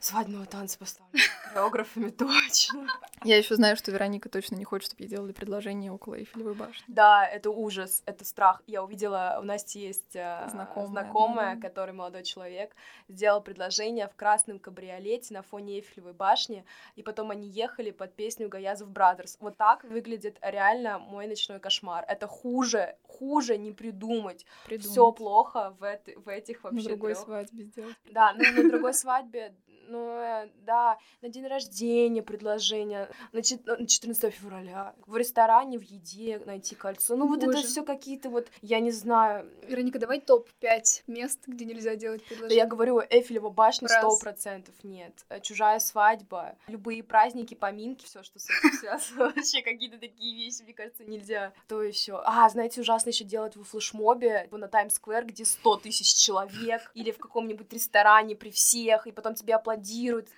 Свадебного 0.00 0.46
танца 0.46 0.78
поставлю. 0.78 1.18
Хореографами 1.44 2.10
точно. 2.10 2.86
Я 3.24 3.36
еще 3.36 3.54
знаю, 3.56 3.76
что 3.76 3.90
Вероника 3.92 4.28
точно 4.28 4.56
не 4.56 4.64
хочет, 4.64 4.86
чтобы 4.90 5.02
ей 5.02 5.08
делали 5.08 5.32
предложение 5.32 5.92
около 5.92 6.18
Эйфелевой 6.18 6.54
башни. 6.54 6.84
Да, 6.88 7.26
это 7.26 7.50
ужас, 7.50 8.02
это 8.06 8.24
страх. 8.24 8.62
Я 8.66 8.82
увидела, 8.82 9.38
у 9.40 9.44
Насти 9.44 9.80
есть 9.80 10.16
э, 10.16 10.48
Знакомая, 10.50 10.88
знакомая 10.88 11.56
да. 11.56 11.60
который 11.68 11.92
молодой 11.92 12.22
человек, 12.22 12.74
сделал 13.08 13.40
предложение 13.42 14.08
в 14.08 14.16
красном 14.16 14.58
кабриолете 14.58 15.34
на 15.34 15.42
фоне 15.42 15.76
Эйфелевой 15.76 16.14
башни, 16.14 16.64
и 16.96 17.02
потом 17.02 17.30
они 17.30 17.46
ехали 17.48 17.90
под 17.90 18.14
песню 18.14 18.48
Гаязов 18.48 18.88
Brothers. 18.88 19.36
Вот 19.40 19.56
так 19.56 19.84
выглядит 19.84 20.38
реально 20.40 20.98
мой 20.98 21.26
ночной 21.26 21.60
кошмар. 21.60 22.04
Это 22.08 22.26
хуже, 22.26 22.96
хуже 23.06 23.58
не 23.58 23.72
придумать. 23.72 24.46
Придумать. 24.64 24.90
Все 24.90 25.12
плохо 25.12 25.76
в, 25.78 25.82
эт- 25.82 26.16
в 26.18 26.28
этих 26.28 26.62
На 26.64 26.70
вообще 26.70 26.88
другой 26.88 27.12
трёх. 27.14 27.24
свадьбе 27.24 27.64
сделать. 27.64 27.96
Да, 28.10 28.32
ну 28.32 28.62
на 28.62 28.70
другой 28.70 28.94
свадьбе, 28.94 29.54
ну 29.90 30.48
да, 30.64 30.98
на 31.22 31.28
день 31.28 31.46
рождения 31.46 32.22
предложение, 32.22 33.08
на 33.32 33.42
чет- 33.42 33.66
на 33.66 33.86
14 33.86 34.30
февраля, 34.32 34.94
в 35.06 35.16
ресторане, 35.16 35.78
в 35.78 35.82
еде 35.82 36.40
найти 36.46 36.74
кольцо. 36.74 37.16
Ну 37.16 37.26
вот 37.26 37.38
это 37.42 37.52
Боже. 37.52 37.66
все 37.66 37.82
какие-то 37.84 38.30
вот, 38.30 38.48
я 38.62 38.80
не 38.80 38.90
знаю. 38.90 39.50
Вероника, 39.66 39.98
давай 39.98 40.20
топ-5 40.20 41.02
мест, 41.08 41.40
где 41.46 41.64
нельзя 41.64 41.96
делать 41.96 42.20
Да 42.22 42.26
предложение. 42.28 42.56
я 42.56 42.66
говорю, 42.66 43.00
Эйфелева 43.10 43.50
башня 43.50 43.88
сто 43.88 44.16
процентов 44.18 44.74
нет. 44.84 45.12
Э, 45.28 45.40
Чужая 45.40 45.78
свадьба, 45.80 46.56
любые 46.68 47.02
праздники, 47.02 47.54
поминки, 47.54 48.04
все, 48.04 48.22
что 48.22 48.38
с 48.38 48.46
этим 48.48 48.72
связано. 48.78 49.24
Вообще 49.34 49.62
какие-то 49.62 49.98
такие 49.98 50.36
вещи, 50.36 50.62
мне 50.62 50.72
кажется, 50.72 51.04
нельзя. 51.04 51.52
То 51.68 51.82
еще. 51.82 52.20
А, 52.24 52.48
знаете, 52.48 52.80
ужасно 52.80 53.10
еще 53.10 53.24
делать 53.24 53.56
во 53.56 53.64
флешмобе 53.64 54.48
на 54.50 54.68
Таймс-сквер, 54.68 55.24
где 55.24 55.44
100 55.44 55.76
тысяч 55.78 56.14
человек, 56.14 56.90
или 56.94 57.10
в 57.10 57.18
каком-нибудь 57.18 57.72
ресторане 57.72 58.36
при 58.36 58.50
всех, 58.50 59.06
и 59.06 59.12
потом 59.12 59.34
тебе 59.34 59.54
аплодируют, 59.54 59.79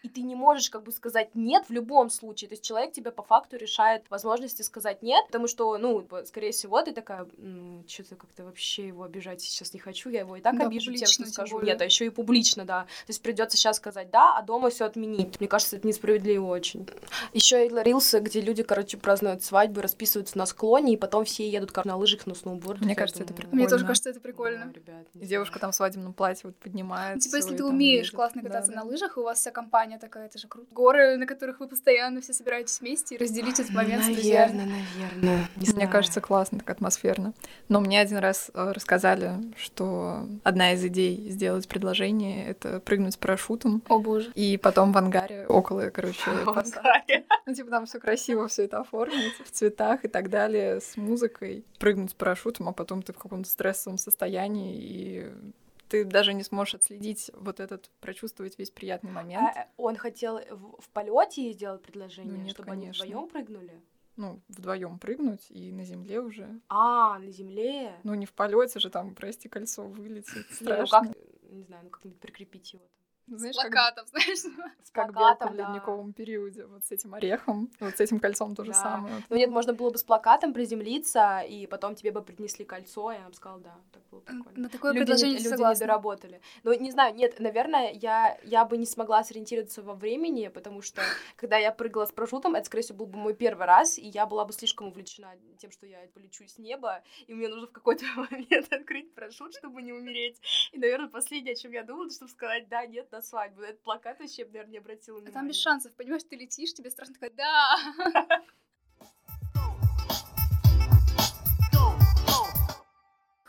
и 0.02 0.08
ты 0.08 0.22
не 0.22 0.34
можешь 0.34 0.70
как 0.70 0.82
бы 0.84 0.92
сказать 0.92 1.30
нет 1.34 1.64
в 1.68 1.72
любом 1.72 2.10
случае. 2.10 2.48
То 2.48 2.54
есть 2.54 2.64
человек 2.64 2.92
тебе 2.92 3.10
по 3.10 3.22
факту 3.22 3.56
решает 3.56 4.04
возможности 4.10 4.62
сказать 4.62 5.02
нет, 5.02 5.24
потому 5.26 5.46
что, 5.46 5.76
ну, 5.78 6.06
скорее 6.26 6.52
всего, 6.52 6.80
ты 6.82 6.92
такая, 6.92 7.26
что-то 7.86 8.16
как-то 8.16 8.44
вообще 8.44 8.86
его 8.88 9.02
обижать 9.04 9.40
сейчас 9.40 9.72
не 9.74 9.80
хочу, 9.80 10.10
я 10.10 10.20
его 10.20 10.36
и 10.36 10.40
так 10.40 10.56
Да, 10.58 10.66
обижу 10.66 10.92
тем, 10.94 11.06
что 11.08 11.26
скажу 11.26 11.56
более. 11.56 11.72
нет, 11.72 11.82
а 11.82 11.84
еще 11.84 12.06
и 12.06 12.10
публично, 12.10 12.64
да. 12.64 12.82
То 12.82 13.10
есть 13.10 13.22
придется 13.22 13.56
сейчас 13.56 13.76
сказать 13.76 14.10
да, 14.10 14.36
а 14.36 14.42
дома 14.42 14.70
все 14.70 14.84
отменить. 14.84 15.38
Мне 15.40 15.48
кажется, 15.48 15.76
это 15.76 15.86
несправедливо 15.86 16.46
очень. 16.46 16.88
Еще 17.32 17.66
и 17.66 17.70
рилсы, 17.82 18.20
где 18.20 18.40
люди, 18.40 18.62
короче, 18.62 18.96
празднуют 18.96 19.42
свадьбы, 19.42 19.82
расписываются 19.82 20.36
на 20.38 20.46
склоне, 20.46 20.94
и 20.94 20.96
потом 20.96 21.24
все 21.24 21.48
едут 21.48 21.72
как 21.72 21.84
на 21.84 21.96
лыжах, 21.96 22.26
на 22.26 22.34
сноуборде. 22.34 22.84
Мне 22.84 22.94
кажется, 22.94 23.22
это 23.22 23.32
думаю, 23.34 23.48
Мне 23.54 23.64
тоже 23.64 23.84
Прикольно. 23.84 23.86
кажется, 23.88 24.10
это 24.10 24.20
прикольно. 24.20 24.66
да, 24.66 24.72
ребят, 24.72 25.06
девушка 25.14 25.58
там 25.58 25.72
в 25.72 25.74
свадебном 25.74 26.12
платье 26.12 26.42
вот 26.44 26.56
поднимается. 26.56 27.28
Типа, 27.28 27.36
если 27.36 27.56
ты 27.56 27.64
умеешь 27.64 28.06
едет. 28.06 28.14
классно 28.16 28.42
кататься 28.42 28.70
Да, 28.72 28.78
на 28.78 28.82
да. 28.84 28.88
лыжах, 28.90 29.16
и 29.16 29.20
у 29.22 29.24
вас 29.24 29.38
вся 29.38 29.50
компания 29.50 29.98
такая, 29.98 30.26
это 30.26 30.38
же 30.38 30.48
круто. 30.48 30.66
Горы, 30.72 31.16
на 31.16 31.26
которых 31.26 31.60
вы 31.60 31.68
постоянно 31.68 32.20
все 32.20 32.32
собираетесь 32.32 32.80
вместе 32.80 33.14
и 33.14 33.18
разделить 33.18 33.58
этот 33.58 33.72
момент 33.72 34.04
с 34.04 34.06
друзьями. 34.08 34.52
Наверное, 34.52 34.84
наверное. 34.98 35.48
Не 35.56 35.72
Мне 35.72 35.88
кажется, 35.88 36.20
классно, 36.20 36.58
так 36.58 36.70
атмосферно. 36.70 37.32
Но 37.68 37.80
мне 37.80 38.00
один 38.00 38.18
раз 38.18 38.50
э, 38.52 38.72
рассказали, 38.72 39.32
что 39.56 40.26
одна 40.44 40.72
из 40.72 40.84
идей 40.84 41.30
сделать 41.30 41.68
предложение— 41.68 42.46
это 42.46 42.80
прыгнуть 42.80 43.14
с 43.14 43.16
парашютом. 43.16 43.82
О 43.88 43.98
боже. 43.98 44.30
И 44.34 44.56
потом 44.56 44.92
в 44.92 44.98
ангаре 44.98 45.46
около, 45.46 45.90
короче, 45.90 46.30
В 46.44 46.48
ангаре. 46.50 47.24
ну, 47.46 47.54
типа 47.54 47.70
там 47.70 47.86
все 47.86 47.98
красиво, 47.98 48.48
все 48.48 48.64
это 48.64 48.80
оформить 48.80 49.34
в 49.44 49.50
цветах 49.50 50.04
и 50.04 50.08
так 50.08 50.30
далее, 50.30 50.80
с 50.80 50.96
музыкой. 50.96 51.64
Прыгнуть 51.78 52.10
с 52.10 52.14
парашютом, 52.14 52.68
а 52.68 52.72
потом 52.72 53.02
ты 53.02 53.12
в 53.12 53.18
каком-то 53.18 53.48
стрессовом 53.48 53.98
состоянии, 53.98 54.76
и 54.76 55.30
ты 55.92 56.06
даже 56.06 56.32
не 56.32 56.42
сможешь 56.42 56.76
отследить 56.76 57.30
вот 57.34 57.60
этот, 57.60 57.90
прочувствовать 58.00 58.58
весь 58.58 58.70
приятный 58.70 59.10
момент. 59.10 59.54
А, 59.54 59.68
Он 59.76 59.94
хотел 59.96 60.40
в, 60.50 60.80
в 60.80 60.88
полете 60.88 61.52
сделать 61.52 61.82
предложение, 61.82 62.32
Ну, 62.32 62.38
нет, 62.44 62.52
чтобы 62.52 62.70
конечно. 62.70 63.04
они 63.04 63.12
вдвоем 63.12 63.28
прыгнули. 63.28 63.80
Ну, 64.16 64.40
вдвоем 64.48 64.98
прыгнуть 64.98 65.50
и 65.50 65.70
на 65.70 65.84
земле 65.84 66.20
уже. 66.20 66.60
А, 66.70 67.18
на 67.18 67.30
земле. 67.30 67.92
Ну, 68.04 68.14
не 68.14 68.24
в 68.24 68.32
полете 68.32 68.80
же 68.80 68.88
там, 68.88 69.14
прости, 69.14 69.50
кольцо 69.50 69.84
вылетит. 69.84 70.34
Не, 70.62 70.66
ну 70.66 70.86
Страшно. 70.86 71.00
как, 71.12 71.16
не 71.50 71.62
знаю, 71.64 71.84
ну 71.84 71.90
как-нибудь 71.90 72.20
прикрепить 72.20 72.72
его. 72.72 72.84
Знаешь, 73.26 73.54
С 73.54 73.58
как, 73.62 73.70
плакатом, 73.72 74.06
знаешь. 74.10 74.38
С 74.38 74.90
как 74.90 75.06
белка 75.06 75.20
плакатом, 75.20 75.52
в 75.52 75.56
да. 75.56 75.68
ледниковом 75.68 76.12
периоде. 76.12 76.66
Вот 76.66 76.84
с 76.84 76.90
этим 76.92 77.14
орехом, 77.14 77.70
вот 77.80 77.96
с 77.96 78.00
этим 78.00 78.20
кольцом 78.20 78.54
то 78.54 78.64
же 78.64 78.72
Да. 78.72 78.82
самое. 78.82 79.14
Вот. 79.14 79.24
Ну 79.30 79.36
нет, 79.36 79.50
можно 79.50 79.72
было 79.72 79.90
бы 79.90 79.98
с 79.98 80.02
плакатом 80.04 80.52
приземлиться, 80.52 81.40
и 81.40 81.66
потом 81.66 81.94
тебе 81.94 82.10
бы 82.12 82.22
принесли 82.22 82.64
кольцо, 82.64 83.12
и 83.12 83.16
я 83.16 83.28
бы 83.28 83.34
сказала, 83.34 83.60
да, 83.60 83.74
так 83.92 84.02
было 84.10 84.20
прикольно. 84.20 84.62
На 84.62 84.68
такое 84.68 84.92
люди 84.92 85.04
предложение 85.04 85.34
не, 85.34 85.38
не 85.38 85.44
люди 85.44 85.48
не 85.48 85.56
согласна. 85.56 85.86
доработали. 85.86 86.40
Ну, 86.64 86.72
не 86.78 86.90
знаю, 86.90 87.14
нет, 87.14 87.38
наверное, 87.40 87.92
я, 87.92 88.38
я 88.44 88.64
бы 88.64 88.76
не 88.76 88.86
смогла 88.86 89.22
сориентироваться 89.24 89.82
во 89.82 89.94
времени, 89.94 90.48
потому 90.48 90.82
что, 90.82 91.00
когда 91.36 91.56
я 91.58 91.72
прыгала 91.72 92.06
с 92.06 92.12
парашютом, 92.12 92.54
это, 92.54 92.66
скорее 92.66 92.82
всего, 92.82 92.98
был 92.98 93.06
бы 93.06 93.18
мой 93.18 93.34
первый 93.34 93.66
раз, 93.66 93.98
и 93.98 94.06
я 94.08 94.26
была 94.26 94.44
бы 94.44 94.52
слишком 94.52 94.88
увлечена 94.88 95.34
тем, 95.58 95.70
что 95.70 95.86
я 95.86 95.98
полечу 96.12 96.46
с 96.46 96.58
неба, 96.58 97.02
и 97.26 97.34
мне 97.34 97.48
нужно 97.48 97.66
в 97.68 97.72
какой-то 97.72 98.04
момент 98.16 98.72
открыть 98.72 99.14
парашют, 99.14 99.54
чтобы 99.54 99.80
не 99.82 99.92
умереть. 99.92 100.40
И, 100.72 100.78
наверное, 100.78 101.08
последнее, 101.08 101.52
о 101.52 101.56
чем 101.56 101.72
я 101.72 101.82
думала, 101.84 102.10
чтобы 102.10 102.30
сказать 102.30 102.68
«да, 102.68 102.84
нет» 102.86 103.11
на 103.12 103.22
свадьбу. 103.22 103.62
Этот 103.62 103.82
плакат 103.82 104.18
вообще, 104.18 104.44
наверное, 104.44 104.72
не 104.72 104.78
обратила 104.78 105.18
А 105.18 105.20
внимания. 105.20 105.34
там 105.34 105.48
без 105.48 105.56
шансов, 105.60 105.92
понимаешь, 105.94 106.22
ты 106.24 106.36
летишь, 106.36 106.72
тебе 106.74 106.90
страшно 106.90 107.14
такая, 107.14 107.30
да. 107.30 107.76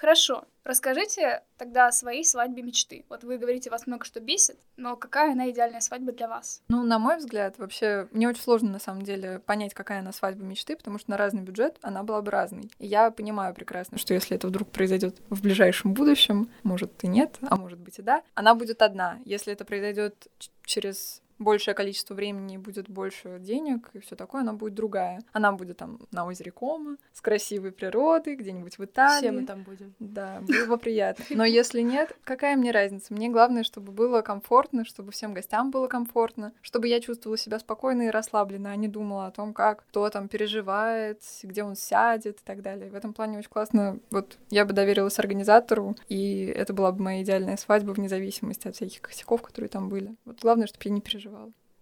Хорошо, 0.04 0.44
расскажите 0.66 1.44
тогда 1.56 1.88
о 1.88 1.94
своей 1.94 2.26
свадьбе 2.26 2.62
мечты. 2.62 3.06
Вот 3.08 3.24
вы 3.24 3.38
говорите, 3.38 3.70
вас 3.70 3.88
много 3.88 4.04
что 4.04 4.20
бесит, 4.20 4.60
но 4.76 4.98
какая 4.98 5.32
она 5.32 5.50
идеальная 5.50 5.80
свадьба 5.80 6.12
для 6.12 6.28
вас? 6.28 6.62
Ну, 6.68 6.84
на 6.84 7.00
мой 7.00 7.16
взгляд, 7.16 7.58
вообще, 7.58 8.10
мне 8.12 8.28
очень 8.28 8.42
сложно, 8.42 8.70
на 8.70 8.80
самом 8.80 9.04
деле, 9.04 9.40
понять, 9.40 9.74
какая 9.74 10.00
она 10.00 10.12
свадьба 10.12 10.44
мечты, 10.44 10.76
потому 10.76 11.00
что 11.00 11.10
на 11.10 11.16
разный 11.16 11.42
бюджет 11.42 11.78
она 11.82 12.04
была 12.04 12.22
бы 12.22 12.32
разной. 12.32 12.70
И 12.80 12.86
я 12.86 13.12
понимаю 13.12 13.56
прекрасно, 13.56 13.98
что 13.98 14.14
если 14.14 14.36
это 14.36 14.48
вдруг 14.48 14.70
произойдет 14.70 15.16
в 15.30 15.42
ближайшем 15.42 15.94
будущем, 15.94 16.50
может 16.64 17.02
и 17.06 17.08
нет, 17.08 17.38
а 17.40 17.56
может 17.56 17.80
быть 17.80 18.00
и 18.00 18.02
да, 18.02 18.24
она 18.36 18.56
будет 18.56 18.82
одна. 18.82 19.20
Если 19.24 19.54
это 19.54 19.64
произойдет 19.64 20.28
через 20.66 21.23
большее 21.44 21.74
количество 21.74 22.14
времени 22.14 22.58
будет 22.58 22.90
больше 22.90 23.40
денег 23.40 23.90
и 23.94 24.00
все 24.00 24.16
такое, 24.16 24.42
она 24.42 24.54
будет 24.54 24.74
другая. 24.74 25.22
Она 25.32 25.52
будет 25.52 25.78
там 25.78 26.00
на 26.12 26.26
озере 26.26 26.52
Кома, 26.52 26.98
с 27.14 27.22
красивой 27.22 27.72
природой, 27.72 28.36
где-нибудь 28.36 28.78
в 28.78 28.86
Италии. 28.86 29.28
Все 29.28 29.32
мы 29.32 29.46
там 29.46 29.64
будем. 29.64 29.94
Да, 30.00 30.42
было 30.42 30.66
бы 30.66 30.78
приятно. 30.78 31.26
Но 31.30 31.46
если 31.46 31.82
нет, 31.82 32.16
какая 32.24 32.56
мне 32.56 32.72
разница? 32.72 33.14
Мне 33.14 33.30
главное, 33.30 33.64
чтобы 33.64 33.92
было 33.92 34.22
комфортно, 34.22 34.86
чтобы 34.86 35.12
всем 35.12 35.34
гостям 35.34 35.72
было 35.72 35.88
комфортно, 35.88 36.54
чтобы 36.62 36.88
я 36.88 37.00
чувствовала 37.00 37.38
себя 37.38 37.60
спокойно 37.60 38.04
и 38.04 38.10
расслабленно, 38.10 38.72
а 38.72 38.76
не 38.76 38.88
думала 38.88 39.28
о 39.28 39.32
том, 39.32 39.54
как 39.54 39.84
кто 39.90 40.10
там 40.10 40.28
переживает, 40.28 41.22
где 41.44 41.64
он 41.64 41.76
сядет 41.76 42.40
и 42.40 42.44
так 42.44 42.62
далее. 42.62 42.90
В 42.90 42.96
этом 42.96 43.14
плане 43.14 43.38
очень 43.40 43.50
классно. 43.50 44.00
Вот 44.10 44.38
я 44.50 44.66
бы 44.66 44.74
доверилась 44.74 45.20
организатору, 45.20 45.96
и 46.08 46.46
это 46.46 46.74
была 46.74 46.92
бы 46.92 47.04
моя 47.04 47.24
идеальная 47.24 47.58
свадьба 47.58 47.92
вне 47.92 48.10
зависимости 48.10 48.68
от 48.68 48.76
всяких 48.76 49.02
косяков, 49.02 49.42
которые 49.42 49.70
там 49.70 49.90
были. 49.90 50.16
Вот 50.26 50.42
главное, 50.42 50.68
чтобы 50.68 50.82
я 50.86 50.92
не 50.92 51.02
переживала. 51.02 51.33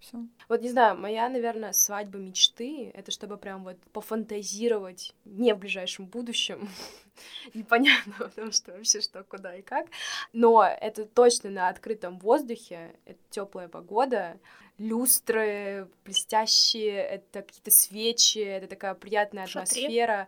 Все. 0.02 0.18
Вот 0.50 0.62
не 0.62 0.70
знаю, 0.70 0.98
моя, 0.98 1.30
наверное, 1.30 1.74
свадьба 1.74 2.18
мечты— 2.18 2.90
это 2.96 3.12
чтобы 3.12 3.38
прям 3.38 3.64
вот 3.64 3.78
пофантазировать 3.94 5.14
не 5.26 5.54
в 5.54 5.60
ближайшем 5.60 6.08
будущем. 6.08 6.68
Непонятно, 7.54 8.14
потому 8.18 8.52
что 8.52 8.72
вообще 8.72 9.02
что, 9.02 9.24
куда 9.24 9.56
и 9.56 9.62
как. 9.62 9.86
Но 10.34 10.64
это 10.64 11.06
точно 11.06 11.52
на 11.52 11.70
открытом 11.70 12.18
воздухе, 12.18 12.96
это 13.06 13.20
теплая 13.30 13.68
погода, 13.68 14.40
люстры 14.80 15.88
блестящие, 16.04 16.98
это 16.98 17.44
какие-то 17.44 17.70
свечи, 17.70 18.40
это 18.40 18.66
такая 18.66 18.96
приятная 18.96 19.44
атмосфера. 19.44 20.28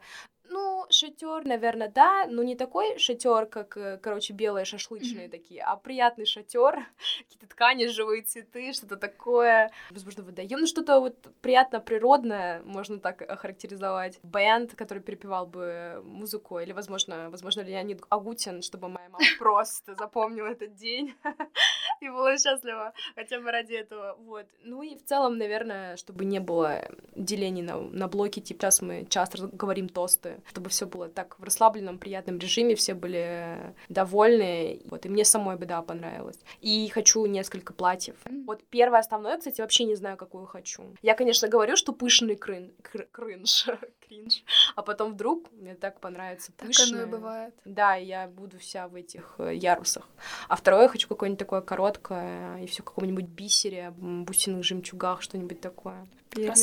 Ну, 0.50 0.73
шатер, 0.90 1.46
наверное, 1.46 1.90
да, 1.90 2.26
но 2.28 2.44
не 2.44 2.56
такой 2.56 2.98
шатер, 2.98 3.46
как, 3.46 3.78
э, 3.78 3.98
короче, 4.02 4.34
белые 4.34 4.66
шашлычные 4.66 5.28
Мгм. 5.28 5.32
такие, 5.32 5.62
а 5.62 5.76
приятный 5.76 6.26
шатер, 6.26 6.86
какие-то 7.20 7.48
ткани, 7.48 7.88
живые 7.88 8.24
цветы, 8.24 8.74
что-то 8.74 8.98
такое. 8.98 9.72
Возможно, 9.92 10.24
водоем, 10.24 10.60
ну 10.60 10.68
что-то 10.68 11.00
вот 11.00 11.16
приятно 11.42 11.80
природное, 11.80 12.62
можно 12.64 13.00
так 13.00 13.22
охарактеризовать. 13.22 14.20
Бенд, 14.24 14.74
который 14.76 15.00
перепевал 15.04 15.46
бы 15.46 16.02
музыку, 16.04 16.60
или, 16.60 16.72
возможно, 16.74 17.30
возможно, 17.30 17.62
Леонид 17.62 18.02
Агутин, 18.10 18.62
чтобы 18.62 18.90
моя 18.90 19.10
мама 19.10 19.24
просто 19.40 19.96
запомнила 19.96 20.48
этот 20.48 20.76
день 20.76 21.14
и 22.02 22.10
была 22.10 22.38
счастлива 22.38 22.94
хотя 23.16 23.40
бы 23.40 23.52
ради 23.52 23.74
этого. 23.74 24.16
Вот. 24.20 24.46
Ну 24.64 24.82
и 24.82 24.96
в 24.96 25.04
целом, 25.06 25.38
наверное, 25.38 25.96
чтобы 25.98 26.26
не 26.26 26.40
было 26.40 26.82
делений 27.16 27.62
на, 27.62 27.78
на 27.80 28.08
блоки, 28.08 28.40
типа 28.40 28.64
сейчас 28.64 28.82
мы 28.82 29.06
часто 29.10 29.48
говорим 29.48 29.90
тосты, 29.90 30.42
чтобы 30.48 30.70
все 30.74 30.86
было 30.86 31.08
так 31.08 31.40
в 31.40 31.44
расслабленном, 31.44 31.98
приятном 31.98 32.40
режиме, 32.40 32.76
все 32.76 32.94
были 32.94 33.74
довольны. 33.90 34.82
Вот, 34.86 35.06
и 35.06 35.10
мне 35.10 35.24
самой 35.24 35.56
бы, 35.56 35.66
да, 35.66 35.82
понравилось. 35.82 36.40
И 36.62 36.90
хочу 36.90 37.26
несколько 37.26 37.74
платьев. 37.74 38.16
Вот 38.46 38.64
первое 38.70 39.00
основное, 39.00 39.38
кстати, 39.38 39.62
вообще 39.62 39.86
не 39.86 39.96
знаю, 39.96 40.18
какую 40.18 40.46
хочу. 40.46 40.84
Я, 41.02 41.14
конечно, 41.14 41.48
говорю, 41.48 41.76
что 41.76 41.94
пышный 41.94 42.36
крын... 42.36 42.74
Кр... 42.82 43.08
кринж, 43.12 43.68
кринж, 44.08 44.44
а 44.76 44.82
потом 44.82 45.14
вдруг 45.14 45.52
мне 45.54 45.76
так 45.76 46.00
понравится 46.00 46.52
пышное. 46.52 46.88
Так 46.88 46.96
оно 46.96 47.04
и 47.04 47.06
бывает. 47.06 47.54
Да, 47.66 47.96
я 47.96 48.28
буду 48.28 48.58
вся 48.60 48.88
в 48.88 48.96
этих 48.96 49.36
э, 49.38 49.56
ярусах. 49.56 50.10
А 50.48 50.56
второе, 50.56 50.88
хочу 50.88 51.08
какое-нибудь 51.08 51.40
такое 51.40 51.62
короткое, 51.62 52.58
и 52.58 52.66
все 52.66 52.82
в 52.82 52.86
каком-нибудь 52.86 53.26
бисере, 53.26 53.92
бусиных 53.96 54.64
жемчугах, 54.64 55.22
что-нибудь 55.22 55.62
такое. 55.62 56.08
Перьях. 56.30 56.58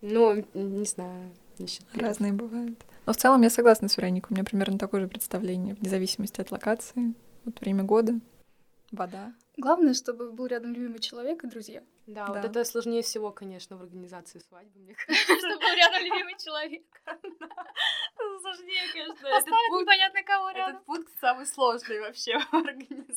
Ну, 0.00 0.44
не 0.54 0.84
знаю. 0.84 1.32
Разные 1.94 2.32
бывают. 2.32 2.78
Но 3.06 3.12
в 3.12 3.16
целом 3.16 3.42
я 3.42 3.50
согласна 3.50 3.88
с 3.88 3.96
Вероникой. 3.96 4.28
У 4.30 4.34
меня 4.34 4.44
примерно 4.44 4.78
такое 4.78 5.00
же 5.00 5.08
представление, 5.08 5.74
вне 5.74 5.88
зависимости 5.88 6.40
от 6.40 6.50
локации, 6.50 7.14
от 7.46 7.60
время 7.60 7.82
года, 7.84 8.20
вода. 8.92 9.32
Главное, 9.56 9.94
чтобы 9.94 10.32
был 10.32 10.46
рядом 10.46 10.72
любимый 10.72 11.00
человек 11.00 11.44
и 11.44 11.48
друзья. 11.48 11.82
Да, 12.06 12.26
Да. 12.26 12.32
вот 12.32 12.44
это 12.44 12.64
сложнее 12.64 13.02
всего, 13.02 13.30
конечно, 13.30 13.76
в 13.76 13.82
организации 13.82 14.38
свадьбы, 14.38 14.80
мне 14.80 14.94
Чтобы 15.38 15.60
был 15.60 15.76
рядом 15.76 16.02
любимый 16.02 16.36
человек. 16.38 16.82
кажется. 17.04 17.48
Сложнее, 18.40 18.82
конечно. 18.92 19.14
Поставят 19.30 19.80
непонятно 19.80 20.22
кого 20.22 20.50
рядом. 20.50 20.76
Этот 20.76 20.86
пункт 20.86 21.12
самый 21.20 21.46
сложный 21.46 22.00
вообще 22.00 22.38
в 22.38 22.54
организации. 22.54 23.09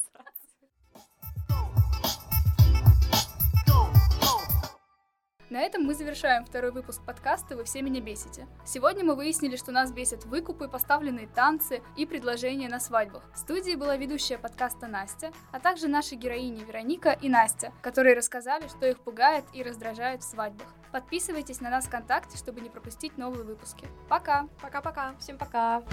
На 5.54 5.62
этом 5.62 5.84
мы 5.84 5.94
завершаем 5.94 6.46
второй 6.46 6.72
выпуск 6.72 7.04
подкаста 7.06 7.56
«Вы 7.56 7.64
все 7.64 7.84
меня 7.84 8.02
бесите». 8.02 8.48
Сегодня 8.66 9.04
мы 9.04 9.14
выяснили, 9.14 9.56
что 9.56 9.72
нас 9.72 9.92
бесят 9.92 10.26
выкупы, 10.26 10.68
поставленные 10.68 11.28
танцы 11.28 11.84
и 11.96 12.08
предложения 12.08 12.68
на 12.68 12.80
свадьбах. 12.80 13.22
В 13.36 13.38
студии 13.38 13.76
была 13.76 13.96
ведущая 13.96 14.40
подкаста 14.40 14.88
Настя, 14.88 15.32
а 15.52 15.60
также 15.60 15.88
наши 15.88 16.16
героини 16.16 16.64
Вероника 16.64 17.12
и 17.12 17.30
Настя, 17.30 17.72
которые 17.84 18.16
рассказали, 18.16 18.68
что 18.68 18.88
их 18.88 19.00
пугает 19.02 19.46
и 19.54 19.62
раздражает 19.62 20.24
в 20.24 20.28
свадьбах. 20.28 20.74
Подписывайтесь 20.92 21.62
на 21.62 21.70
нас 21.70 21.86
ВКонтакте, 21.86 22.36
чтобы 22.36 22.60
не 22.60 22.72
пропустить 22.72 23.20
новые 23.20 23.44
выпуски. 23.44 23.88
Пока! 24.10 24.48
Пока-пока. 24.60 25.14
Всем 25.20 25.38
пока. 25.38 25.84